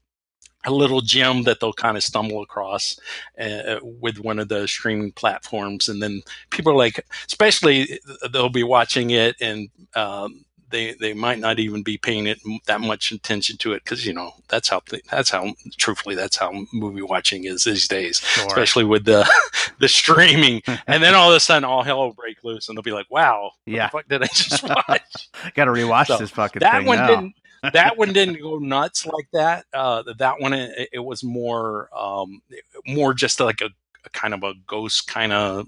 [0.65, 2.99] a little gem that they'll kind of stumble across
[3.39, 5.91] uh, with one of the streaming platforms.
[5.91, 8.01] And then people are like, especially
[8.33, 10.43] they'll be watching it and um,
[10.77, 14.13] they they might not even be paying it that much attention to it because you
[14.13, 18.47] know that's how that's how truthfully that's how movie watching is these days, sure.
[18.47, 19.29] especially with the
[19.81, 20.61] the streaming.
[20.87, 23.11] and then all of a sudden, all hell will break loose, and they'll be like,
[23.11, 26.99] "Wow, yeah, fuck did I just watch?" Got to rewatch so this fucking that one
[26.99, 27.07] now.
[27.07, 27.35] didn't.
[27.73, 29.65] that one didn't go nuts like that.
[29.73, 32.43] Uh, that one it, it was more um,
[32.87, 33.71] more just like a,
[34.05, 35.67] a kind of a ghost kind of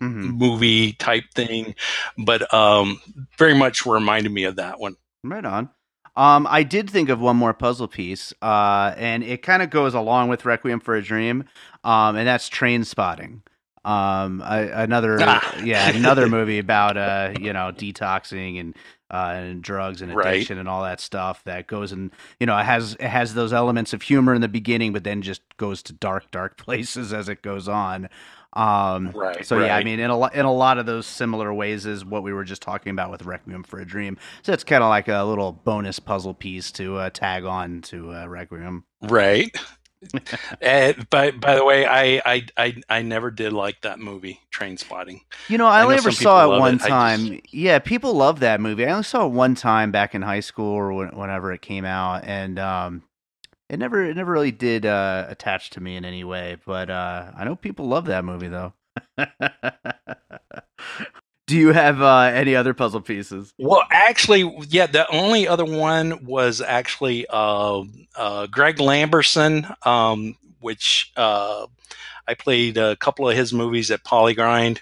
[0.00, 0.30] mm-hmm.
[0.30, 1.74] movie type thing,
[2.18, 3.00] but um,
[3.38, 4.96] very much reminded me of that one.
[5.22, 5.70] Right on.
[6.16, 9.92] Um, I did think of one more puzzle piece, uh, and it kind of goes
[9.92, 11.44] along with Requiem for a Dream,
[11.84, 13.42] um, and that's Trainspotting.
[13.84, 15.60] Um, another, ah.
[15.62, 18.74] yeah, another movie about uh, you know, detoxing and
[19.10, 20.60] uh, and drugs and addiction right.
[20.60, 23.92] and all that stuff that goes and you know it has it has those elements
[23.92, 27.42] of humor in the beginning, but then just goes to dark dark places as it
[27.42, 28.08] goes on.
[28.56, 29.44] Um, right.
[29.44, 29.66] So right.
[29.66, 32.22] yeah, I mean, in a lot in a lot of those similar ways is what
[32.22, 34.16] we were just talking about with Requiem for a Dream.
[34.42, 38.14] So it's kind of like a little bonus puzzle piece to uh, tag on to
[38.14, 38.84] uh, Requiem.
[39.02, 39.54] Right.
[40.62, 45.20] and, by by the way, I, I I I never did like that movie, Trainspotting.
[45.48, 46.80] You know, I, I only ever saw it one it.
[46.80, 47.26] time.
[47.26, 47.54] Just...
[47.54, 48.86] Yeah, people love that movie.
[48.86, 52.24] I only saw it one time back in high school or whenever it came out,
[52.24, 53.02] and um,
[53.68, 57.32] it never it never really did uh, attach to me in any way, but uh,
[57.36, 58.72] I know people love that movie though.
[61.46, 63.54] Do you have uh, any other puzzle pieces?
[63.56, 64.86] Well, actually, yeah.
[64.86, 67.84] The only other one was actually uh,
[68.16, 71.66] uh, Greg Lamberson, um, which uh,
[72.26, 74.80] I played a couple of his movies at PollyGrind.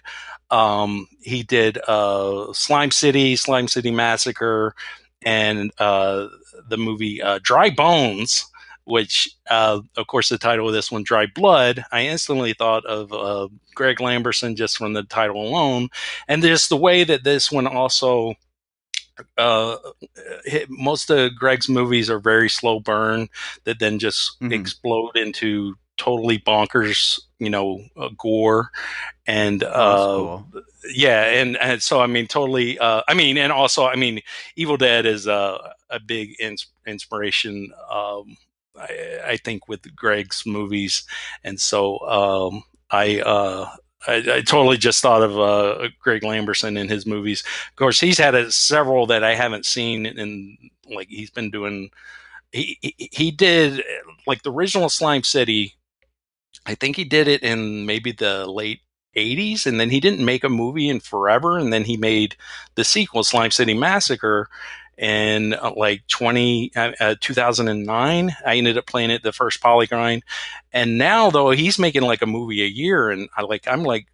[0.51, 4.75] Um, he did uh, Slime City, Slime City Massacre,
[5.21, 6.29] and uh,
[6.71, 8.47] the movie Dry Bones
[8.85, 13.13] which, uh, of course, the title of this one, Dry Blood, I instantly thought of
[13.13, 15.89] uh, Greg Lamberson just from the title alone.
[16.29, 18.35] And just the way that this one also.
[19.39, 19.77] Uh,
[20.69, 23.29] most of Greg's movies are very slow burn
[23.63, 24.53] that then just mm-hmm.
[24.53, 28.71] explode into totally bonkers, you know, uh, gore,
[29.25, 30.63] and oh, uh, cool.
[30.93, 32.77] yeah, and, and so I mean, totally.
[32.77, 34.21] Uh, I mean, and also, I mean,
[34.57, 38.37] Evil Dead is a a big ins- inspiration um,
[38.79, 41.05] I, I think with Greg's movies,
[41.43, 43.71] and so um, I, uh,
[44.07, 47.43] I, I totally just thought of uh, Greg Lamberson in his movies.
[47.71, 50.59] Of course, he's had a, several that I haven't seen, and
[50.93, 51.91] like he's been doing.
[52.53, 53.83] He, he he did
[54.27, 55.75] like the original Slime City.
[56.67, 58.81] I think he did it in maybe the late
[59.17, 62.37] 80s and then he didn't make a movie in forever and then he made
[62.75, 64.49] the sequel slime city massacre
[64.99, 70.23] in uh, like 20 uh, uh 2009 i ended up playing it the first PollyGrind
[70.73, 74.07] and now though he's making like a movie a year and i like i'm like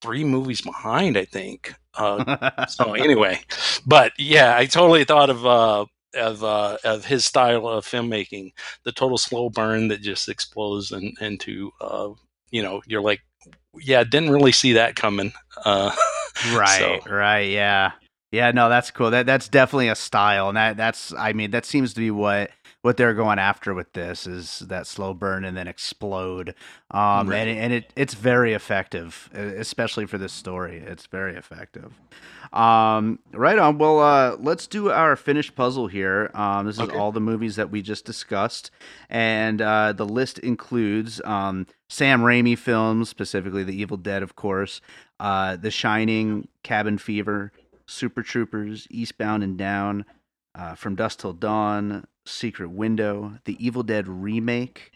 [0.00, 3.40] three movies behind i think uh, so anyway
[3.86, 8.52] but yeah i totally thought of uh of uh, of his style of filmmaking,
[8.84, 12.10] the total slow burn that just explodes in, into uh,
[12.50, 13.20] you know you're like,
[13.80, 15.32] yeah, didn't really see that coming.
[15.64, 15.94] Uh,
[16.52, 17.10] right, so.
[17.10, 17.92] right, yeah.
[18.30, 19.10] Yeah, no, that's cool.
[19.10, 22.50] That that's definitely a style, and that that's I mean that seems to be what
[22.82, 26.54] what they're going after with this is that slow burn and then explode.
[26.90, 27.48] Um, right.
[27.48, 30.78] and and it it's very effective, especially for this story.
[30.78, 31.98] It's very effective.
[32.52, 33.78] Um, right on.
[33.78, 36.30] Well, uh, let's do our finished puzzle here.
[36.34, 36.96] Um, this is okay.
[36.96, 38.70] all the movies that we just discussed,
[39.10, 44.80] and uh, the list includes um, Sam Raimi films, specifically The Evil Dead, of course,
[45.18, 47.52] uh, The Shining, Cabin Fever.
[47.88, 50.04] Super Troopers, Eastbound and Down,
[50.54, 54.92] uh, From Dusk Till Dawn, Secret Window, The Evil Dead remake,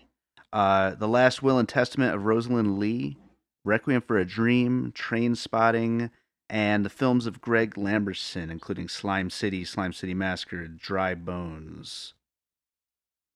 [0.53, 3.17] uh, The Last Will and Testament of Rosalind Leigh,
[3.65, 6.11] Requiem for a Dream, Trainspotting,
[6.51, 12.15] and the films of Greg Lamberson, including Slime City, Slime City Massacre, Dry Bones.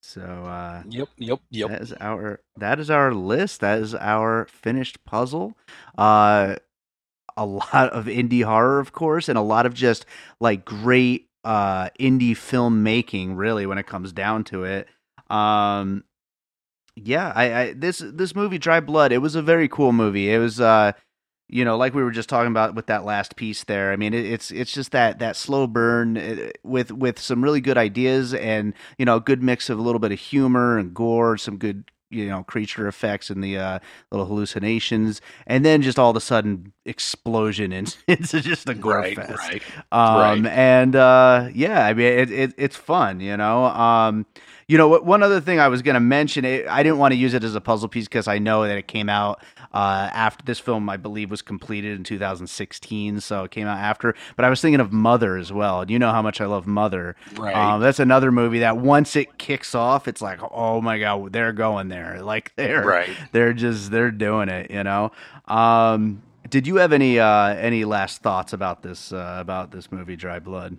[0.02, 1.70] So uh, yep, yep, yep.
[1.70, 3.60] That is our that is our list.
[3.60, 5.56] That is our finished puzzle.
[5.98, 6.56] Uh,
[7.36, 10.06] a lot of indie horror, of course, and a lot of just
[10.40, 13.36] like great uh, indie filmmaking.
[13.36, 14.88] Really, when it comes down to it,
[15.30, 16.04] um,
[16.94, 19.12] yeah, I, I this this movie Dry Blood.
[19.12, 20.32] It was a very cool movie.
[20.32, 20.60] It was.
[20.60, 20.92] Uh,
[21.48, 23.92] you know, like we were just talking about with that last piece there.
[23.92, 27.60] I mean, it, it's it's just that that slow burn uh, with with some really
[27.60, 30.92] good ideas and you know a good mix of a little bit of humor and
[30.92, 33.78] gore, some good you know creature effects and the uh,
[34.10, 38.98] little hallucinations, and then just all of a sudden explosion and it's just a gore
[38.98, 39.38] right, fest.
[39.38, 40.52] Right, um, right.
[40.52, 43.64] And uh, yeah, I mean it, it, it's fun, you know.
[43.66, 44.26] Um,
[44.68, 47.34] You know, one other thing I was going to mention, I didn't want to use
[47.34, 49.40] it as a puzzle piece because I know that it came out
[49.72, 54.16] uh, after this film, I believe, was completed in 2016, so it came out after.
[54.34, 55.82] But I was thinking of Mother as well.
[55.82, 57.14] And you know how much I love Mother.
[57.36, 57.54] Right.
[57.54, 61.52] Um, that's another movie that once it kicks off, it's like, oh my god, they're
[61.52, 62.20] going there.
[62.26, 63.10] Like they're Right.
[63.30, 64.70] they're just they're doing it.
[64.72, 65.12] You know.
[65.46, 70.16] Um, did you have any uh, any last thoughts about this uh, about this movie,
[70.16, 70.76] Dry Blood?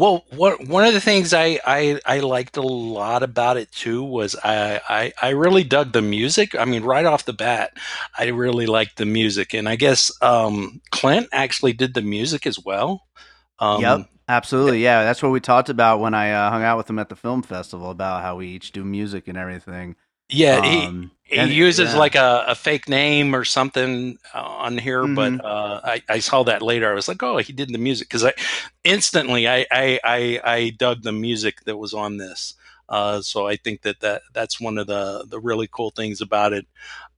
[0.00, 4.02] Well, what, one of the things I, I, I liked a lot about it too
[4.02, 6.54] was I, I, I really dug the music.
[6.58, 7.72] I mean, right off the bat,
[8.18, 12.58] I really liked the music, and I guess um, Clint actually did the music as
[12.58, 13.02] well.
[13.58, 14.82] Um, yep, absolutely.
[14.82, 17.14] Yeah, that's what we talked about when I uh, hung out with him at the
[17.14, 19.96] film festival about how we each do music and everything.
[20.30, 21.98] Yeah, he, Um, he and- uses yeah.
[21.98, 25.14] like a, a fake name or something uh, on here, Mhm.
[25.16, 26.90] but uh, I, I saw that later.
[26.90, 28.32] I was like, oh, he did the music because I
[28.84, 32.54] instantly I, I, I, I dug the music that was on this.
[32.88, 36.52] Uh, so I think that, that that's one of the, the really cool things about
[36.52, 36.66] it.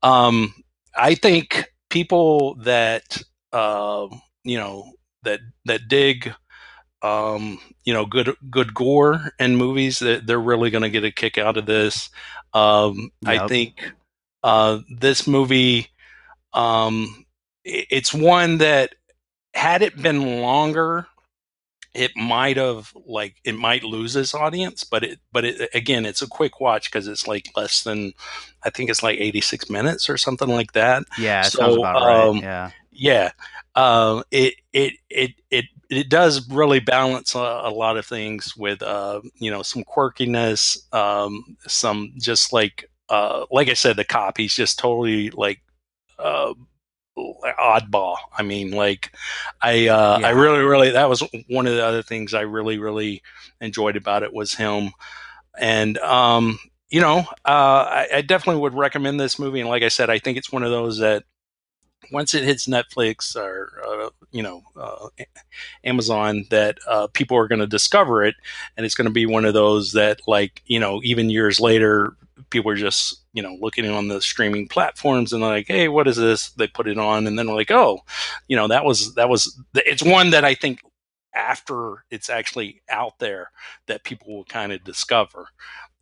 [0.02, 0.52] Um,
[0.94, 4.08] I think people that uh,
[4.44, 4.92] you know
[5.22, 6.34] that that dig
[7.02, 11.10] um, you know good good gore in movies that they're really going to get a
[11.10, 12.10] kick out of this.
[12.54, 13.92] Um, I think
[14.42, 15.88] uh, this movie
[16.52, 17.24] um,
[17.64, 18.94] it's one that
[19.54, 21.06] had it been longer
[21.94, 26.22] it might have like it might lose its audience but it but it again it's
[26.22, 28.12] a quick watch because it's like less than
[28.64, 32.28] i think it's like 86 minutes or something like that Yeah, So, about right.
[32.30, 32.70] um, Yeah.
[32.90, 33.32] yeah
[33.74, 38.82] uh, it, it it it it does really balance a, a lot of things with
[38.82, 44.38] uh, you know some quirkiness um, some just like uh, like i said the cop
[44.38, 45.60] he's just totally like
[46.18, 46.54] uh,
[47.58, 48.16] oddball.
[48.36, 49.12] I mean like
[49.60, 50.28] i uh, Yeah.
[50.28, 53.22] i really really that was one of the other things i really really
[53.60, 54.92] enjoyed about it was him.
[55.58, 59.60] And um you know uh I, I definitely would recommend this movie.
[59.60, 61.24] And like i said i think it's one of those that
[62.12, 65.08] once it hits Netflix or uh, you know uh,
[65.84, 68.34] Amazon, that uh, people are going to discover it,
[68.76, 72.16] and it's going to be one of those that, like you know, even years later,
[72.50, 76.08] people are just you know looking on the streaming platforms and they're like, hey, what
[76.08, 76.50] is this?
[76.50, 78.00] They put it on, and then they're like, oh,
[78.48, 79.58] you know, that was that was.
[79.74, 80.80] It's one that I think
[81.34, 83.50] after it's actually out there
[83.86, 85.48] that people will kind of discover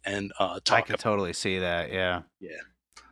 [0.05, 1.93] and uh, I talk could totally see that.
[1.93, 2.23] Yeah.
[2.41, 2.51] Yeah.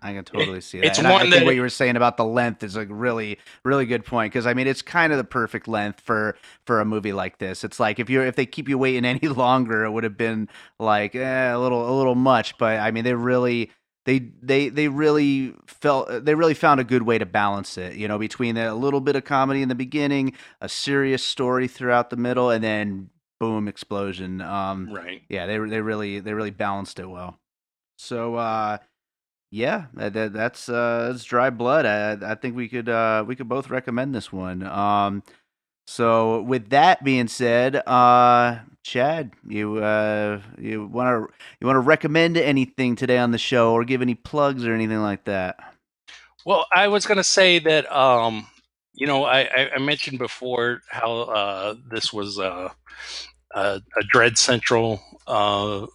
[0.03, 0.87] I can totally see that.
[0.87, 2.77] it's And I- I, one think that- what you were saying about the length is
[2.77, 6.37] a really, really good point because I mean it's kind of the perfect length for
[6.67, 7.65] for a movie like this.
[7.65, 10.49] It's like if you if they keep you waiting any longer, it would have been
[10.79, 12.57] like eh, a little a little much.
[12.59, 13.71] But I mean they really
[14.05, 17.95] they they they really felt they really found a good way to balance it.
[17.97, 22.11] You know, between a little bit of comedy in the beginning, a serious story throughout
[22.11, 24.41] the middle, and then boom explosion.
[24.41, 25.23] Um, right.
[25.29, 27.39] yeah they they really they really balanced it well
[27.97, 28.79] so uh
[29.51, 31.87] yeah that, that- that's uh that's dry blood.
[31.87, 34.63] I i think we could uh we could both recommend this one.
[34.63, 35.23] Um
[35.87, 41.81] so with that being said uh chad you uh you want to you want to
[41.81, 45.59] recommend anything today on the show or give any plugs or anything like that?
[46.45, 48.47] Well, I was going to say that, um,
[48.95, 52.71] you know, I, I, I mentioned before how uh, this was uh,
[53.55, 55.87] a, a Dread Central, uh,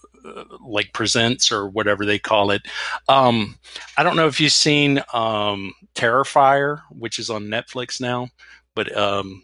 [0.66, 2.62] like presents or whatever they call it.
[3.08, 3.58] Um,
[3.98, 8.30] I don't know if you've seen um, Terrifier, which is on Netflix now,
[8.76, 9.44] but um,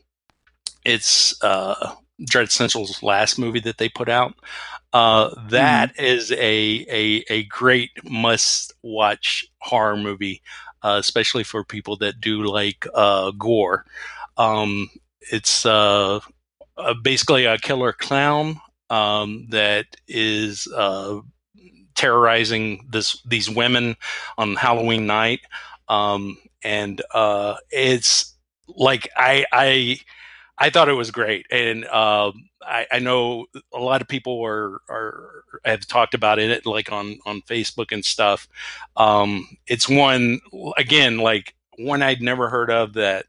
[0.86, 4.34] it's uh, Dread Central's last movie that they put out.
[4.92, 10.42] Uh, that is a, a a great must watch horror movie
[10.84, 13.86] uh, especially for people that do like uh, gore.
[14.38, 14.90] Um,
[15.32, 16.20] it's uh,
[16.78, 18.60] uh, basically a killer clown
[18.90, 21.20] um, that is uh,
[21.96, 23.96] terrorizing this these women
[24.38, 25.42] on Halloween night,
[25.88, 28.36] um, and uh, it's
[28.68, 30.00] like I I
[30.58, 34.82] I thought it was great, and um, I, I know a lot of people are
[34.90, 38.48] are have talked about it like on on Facebook and stuff.
[38.98, 40.40] Um, it's one
[40.78, 43.26] again like one I'd never heard of that.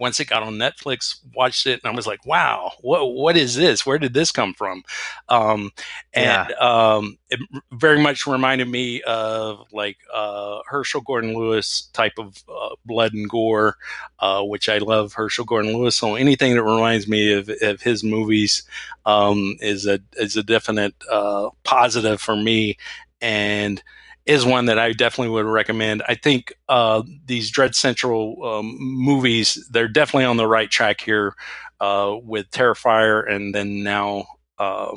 [0.00, 3.54] Once it got on Netflix, watched it, and I was like, "Wow, what what is
[3.54, 3.84] this?
[3.84, 4.82] Where did this come from?"
[5.28, 5.70] Um,
[6.14, 7.38] and um, it
[7.72, 13.28] very much reminded me of like uh, Herschell Gordon Lewis type of uh, blood and
[13.28, 13.76] gore,
[14.20, 15.96] uh, which I love Herschell Gordon Lewis.
[15.96, 18.62] So anything that reminds me of, of his movies
[19.04, 22.78] um, is a is a definite uh, positive for me,
[23.20, 23.82] and
[24.26, 26.02] is one that I definitely would recommend.
[26.08, 31.34] I think uh, these Dread Central um, movies they're definitely on the right track here
[31.80, 34.26] uh, with Terrifier, and then now
[34.58, 34.94] uh,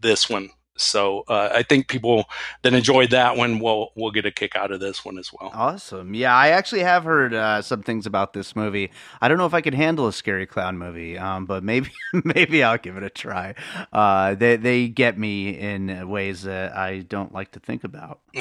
[0.00, 0.50] this one.
[0.76, 2.24] So uh, I think people
[2.62, 5.50] that enjoyed that one will will get a kick out of this one as well.
[5.54, 6.14] Awesome.
[6.14, 8.90] Yeah, I actually have heard uh, some things about this movie.
[9.20, 11.90] I don't know if I can handle a scary clown movie, um, but maybe
[12.24, 13.54] maybe I'll give it a try.
[13.92, 18.20] Uh, they they get me in ways that I don't like to think about.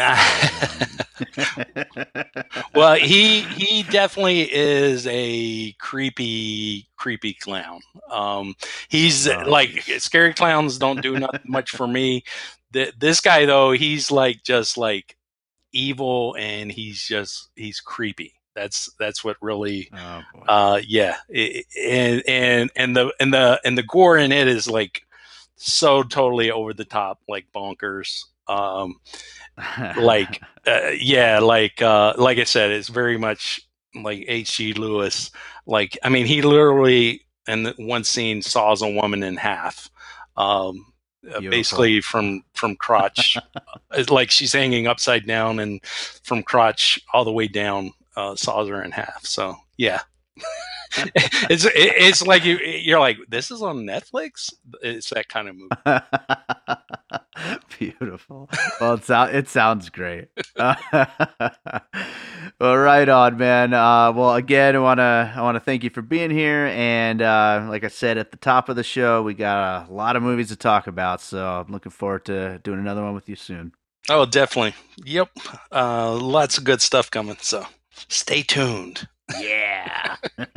[2.75, 7.81] well, he he definitely is a creepy creepy clown.
[8.09, 8.55] Um,
[8.87, 9.43] he's oh.
[9.45, 12.22] like scary clowns don't do not much for me.
[12.71, 15.17] The, this guy though, he's like just like
[15.71, 18.33] evil and he's just he's creepy.
[18.55, 23.77] That's that's what really, oh, uh, yeah, it, and and and the and the and
[23.77, 25.01] the gore in it is like
[25.55, 28.25] so totally over the top, like bonkers.
[28.47, 28.99] Um,
[29.97, 33.61] like uh, yeah, like uh, like I said, it's very much
[33.95, 34.73] like H.G.
[34.73, 35.31] Lewis.
[35.65, 39.89] Like I mean, he literally in one scene saws a woman in half.
[40.37, 40.92] Um,
[41.33, 43.37] uh, basically from from crotch,
[44.09, 48.83] like she's hanging upside down, and from crotch all the way down, uh, saws her
[48.83, 49.25] in half.
[49.25, 50.01] So yeah,
[51.49, 54.53] it's it's like you you're like this is on Netflix.
[54.81, 55.69] It's that kind of movie.
[57.79, 58.49] Beautiful.
[58.79, 60.27] Well, it sounds it sounds great.
[60.57, 61.07] well,
[62.59, 63.73] right on, man.
[63.73, 67.83] Uh, well, again, I wanna I wanna thank you for being here, and uh, like
[67.83, 70.55] I said at the top of the show, we got a lot of movies to
[70.55, 73.73] talk about, so I'm looking forward to doing another one with you soon.
[74.09, 74.75] Oh, definitely.
[75.05, 75.29] Yep.
[75.71, 77.37] Uh, lots of good stuff coming.
[77.39, 77.65] So
[78.09, 79.07] stay tuned.
[79.39, 80.17] Yeah.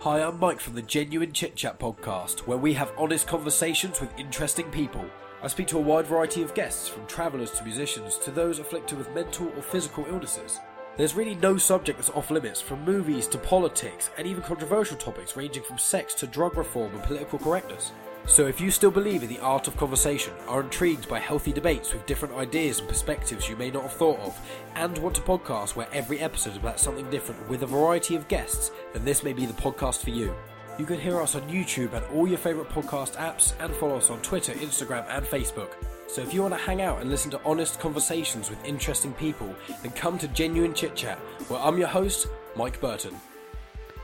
[0.00, 4.18] Hi, I'm Mike from the Genuine Chit Chat podcast, where we have honest conversations with
[4.18, 5.04] interesting people.
[5.42, 8.98] I speak to a wide variety of guests, from travellers to musicians to those afflicted
[8.98, 10.60] with mental or physical illnesses.
[10.96, 15.36] There's really no subject that's off limits, from movies to politics, and even controversial topics
[15.36, 17.90] ranging from sex to drug reform and political correctness.
[18.26, 21.92] So, if you still believe in the art of conversation, are intrigued by healthy debates
[21.92, 24.40] with different ideas and perspectives you may not have thought of,
[24.76, 28.28] and want a podcast where every episode is about something different with a variety of
[28.28, 30.32] guests, then this may be the podcast for you.
[30.78, 34.10] You can hear us on YouTube and all your favourite podcast apps, and follow us
[34.10, 35.72] on Twitter, Instagram, and Facebook.
[36.14, 39.52] So if you want to hang out and listen to honest conversations with interesting people,
[39.82, 43.16] then come to Genuine Chit Chat, where I'm your host, Mike Burton.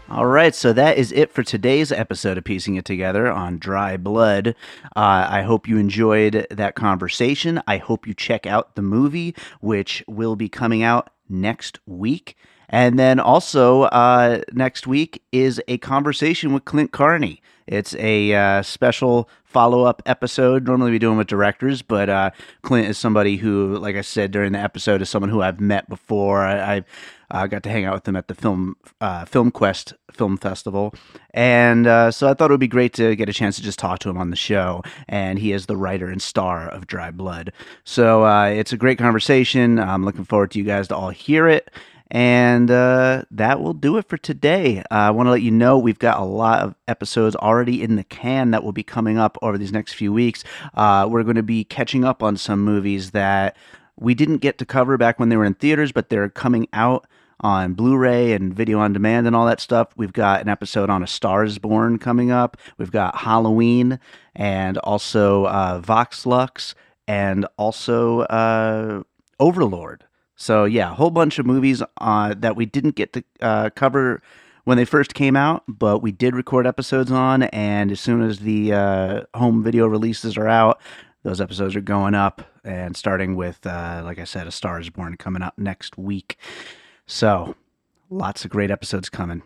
[0.08, 3.96] All right, so that is it for today's episode of Piecing It Together on Dry
[3.96, 4.56] Blood.
[4.96, 7.62] Uh, I hope you enjoyed that conversation.
[7.68, 12.36] I hope you check out the movie, which will be coming out next week.
[12.68, 17.40] And then also, uh, next week is a conversation with Clint Carney.
[17.70, 20.66] It's a uh, special follow up episode.
[20.66, 22.30] Normally we do them with directors, but uh,
[22.62, 25.88] Clint is somebody who, like I said during the episode, is someone who I've met
[25.88, 26.40] before.
[26.40, 26.84] I, I
[27.30, 30.92] uh, got to hang out with him at the film uh, FilmQuest Film Festival,
[31.32, 33.78] and uh, so I thought it would be great to get a chance to just
[33.78, 34.82] talk to him on the show.
[35.08, 37.52] And he is the writer and star of Dry Blood,
[37.84, 39.78] so uh, it's a great conversation.
[39.78, 41.70] I'm looking forward to you guys to all hear it.
[42.10, 44.80] And uh, that will do it for today.
[44.80, 47.94] Uh, I want to let you know we've got a lot of episodes already in
[47.94, 50.42] the can that will be coming up over these next few weeks.
[50.74, 53.56] Uh, we're going to be catching up on some movies that
[53.96, 57.06] we didn't get to cover back when they were in theaters, but they're coming out
[57.40, 59.88] on Blu-ray and video on demand and all that stuff.
[59.96, 62.56] We've got an episode on A Star Is Born coming up.
[62.76, 64.00] We've got Halloween
[64.34, 66.74] and also uh, Vox Lux
[67.06, 69.02] and also uh,
[69.38, 70.04] Overlord.
[70.40, 74.22] So yeah, a whole bunch of movies uh, that we didn't get to uh, cover
[74.64, 77.42] when they first came out, but we did record episodes on.
[77.42, 80.80] And as soon as the uh, home video releases are out,
[81.24, 82.40] those episodes are going up.
[82.64, 86.38] And starting with, uh, like I said, A Star Is Born coming out next week.
[87.06, 87.54] So
[88.08, 89.42] lots of great episodes coming.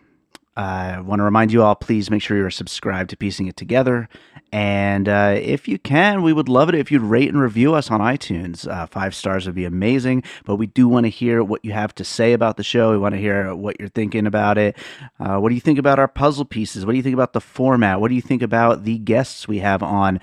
[0.56, 4.08] I want to remind you all, please make sure you're subscribed to Piecing It Together.
[4.54, 7.90] And uh, if you can, we would love it if you'd rate and review us
[7.90, 8.70] on iTunes.
[8.70, 10.22] Uh, five stars would be amazing.
[10.44, 12.92] But we do want to hear what you have to say about the show.
[12.92, 14.76] We want to hear what you're thinking about it.
[15.18, 16.86] Uh, what do you think about our puzzle pieces?
[16.86, 18.00] What do you think about the format?
[18.00, 20.20] What do you think about the guests we have on?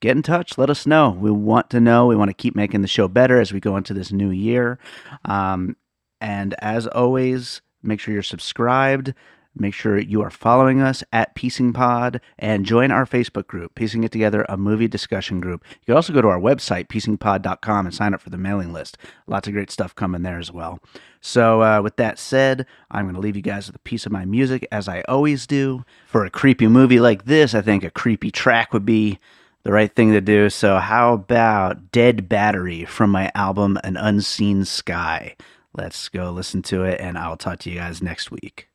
[0.00, 0.56] Get in touch.
[0.56, 1.10] Let us know.
[1.10, 2.06] We want to know.
[2.06, 4.78] We want to keep making the show better as we go into this new year.
[5.26, 5.76] Um,
[6.22, 9.12] and as always, make sure you're subscribed.
[9.56, 14.02] Make sure you are following us at Piecing Pod and join our Facebook group, Piecing
[14.02, 15.62] It Together, a movie discussion group.
[15.70, 18.98] You can also go to our website, piecingpod.com, and sign up for the mailing list.
[19.28, 20.80] Lots of great stuff coming there as well.
[21.20, 24.12] So, uh, with that said, I'm going to leave you guys with a piece of
[24.12, 25.84] my music, as I always do.
[26.06, 29.20] For a creepy movie like this, I think a creepy track would be
[29.62, 30.50] the right thing to do.
[30.50, 35.36] So, how about Dead Battery from my album An Unseen Sky?
[35.72, 38.68] Let's go listen to it, and I'll talk to you guys next week.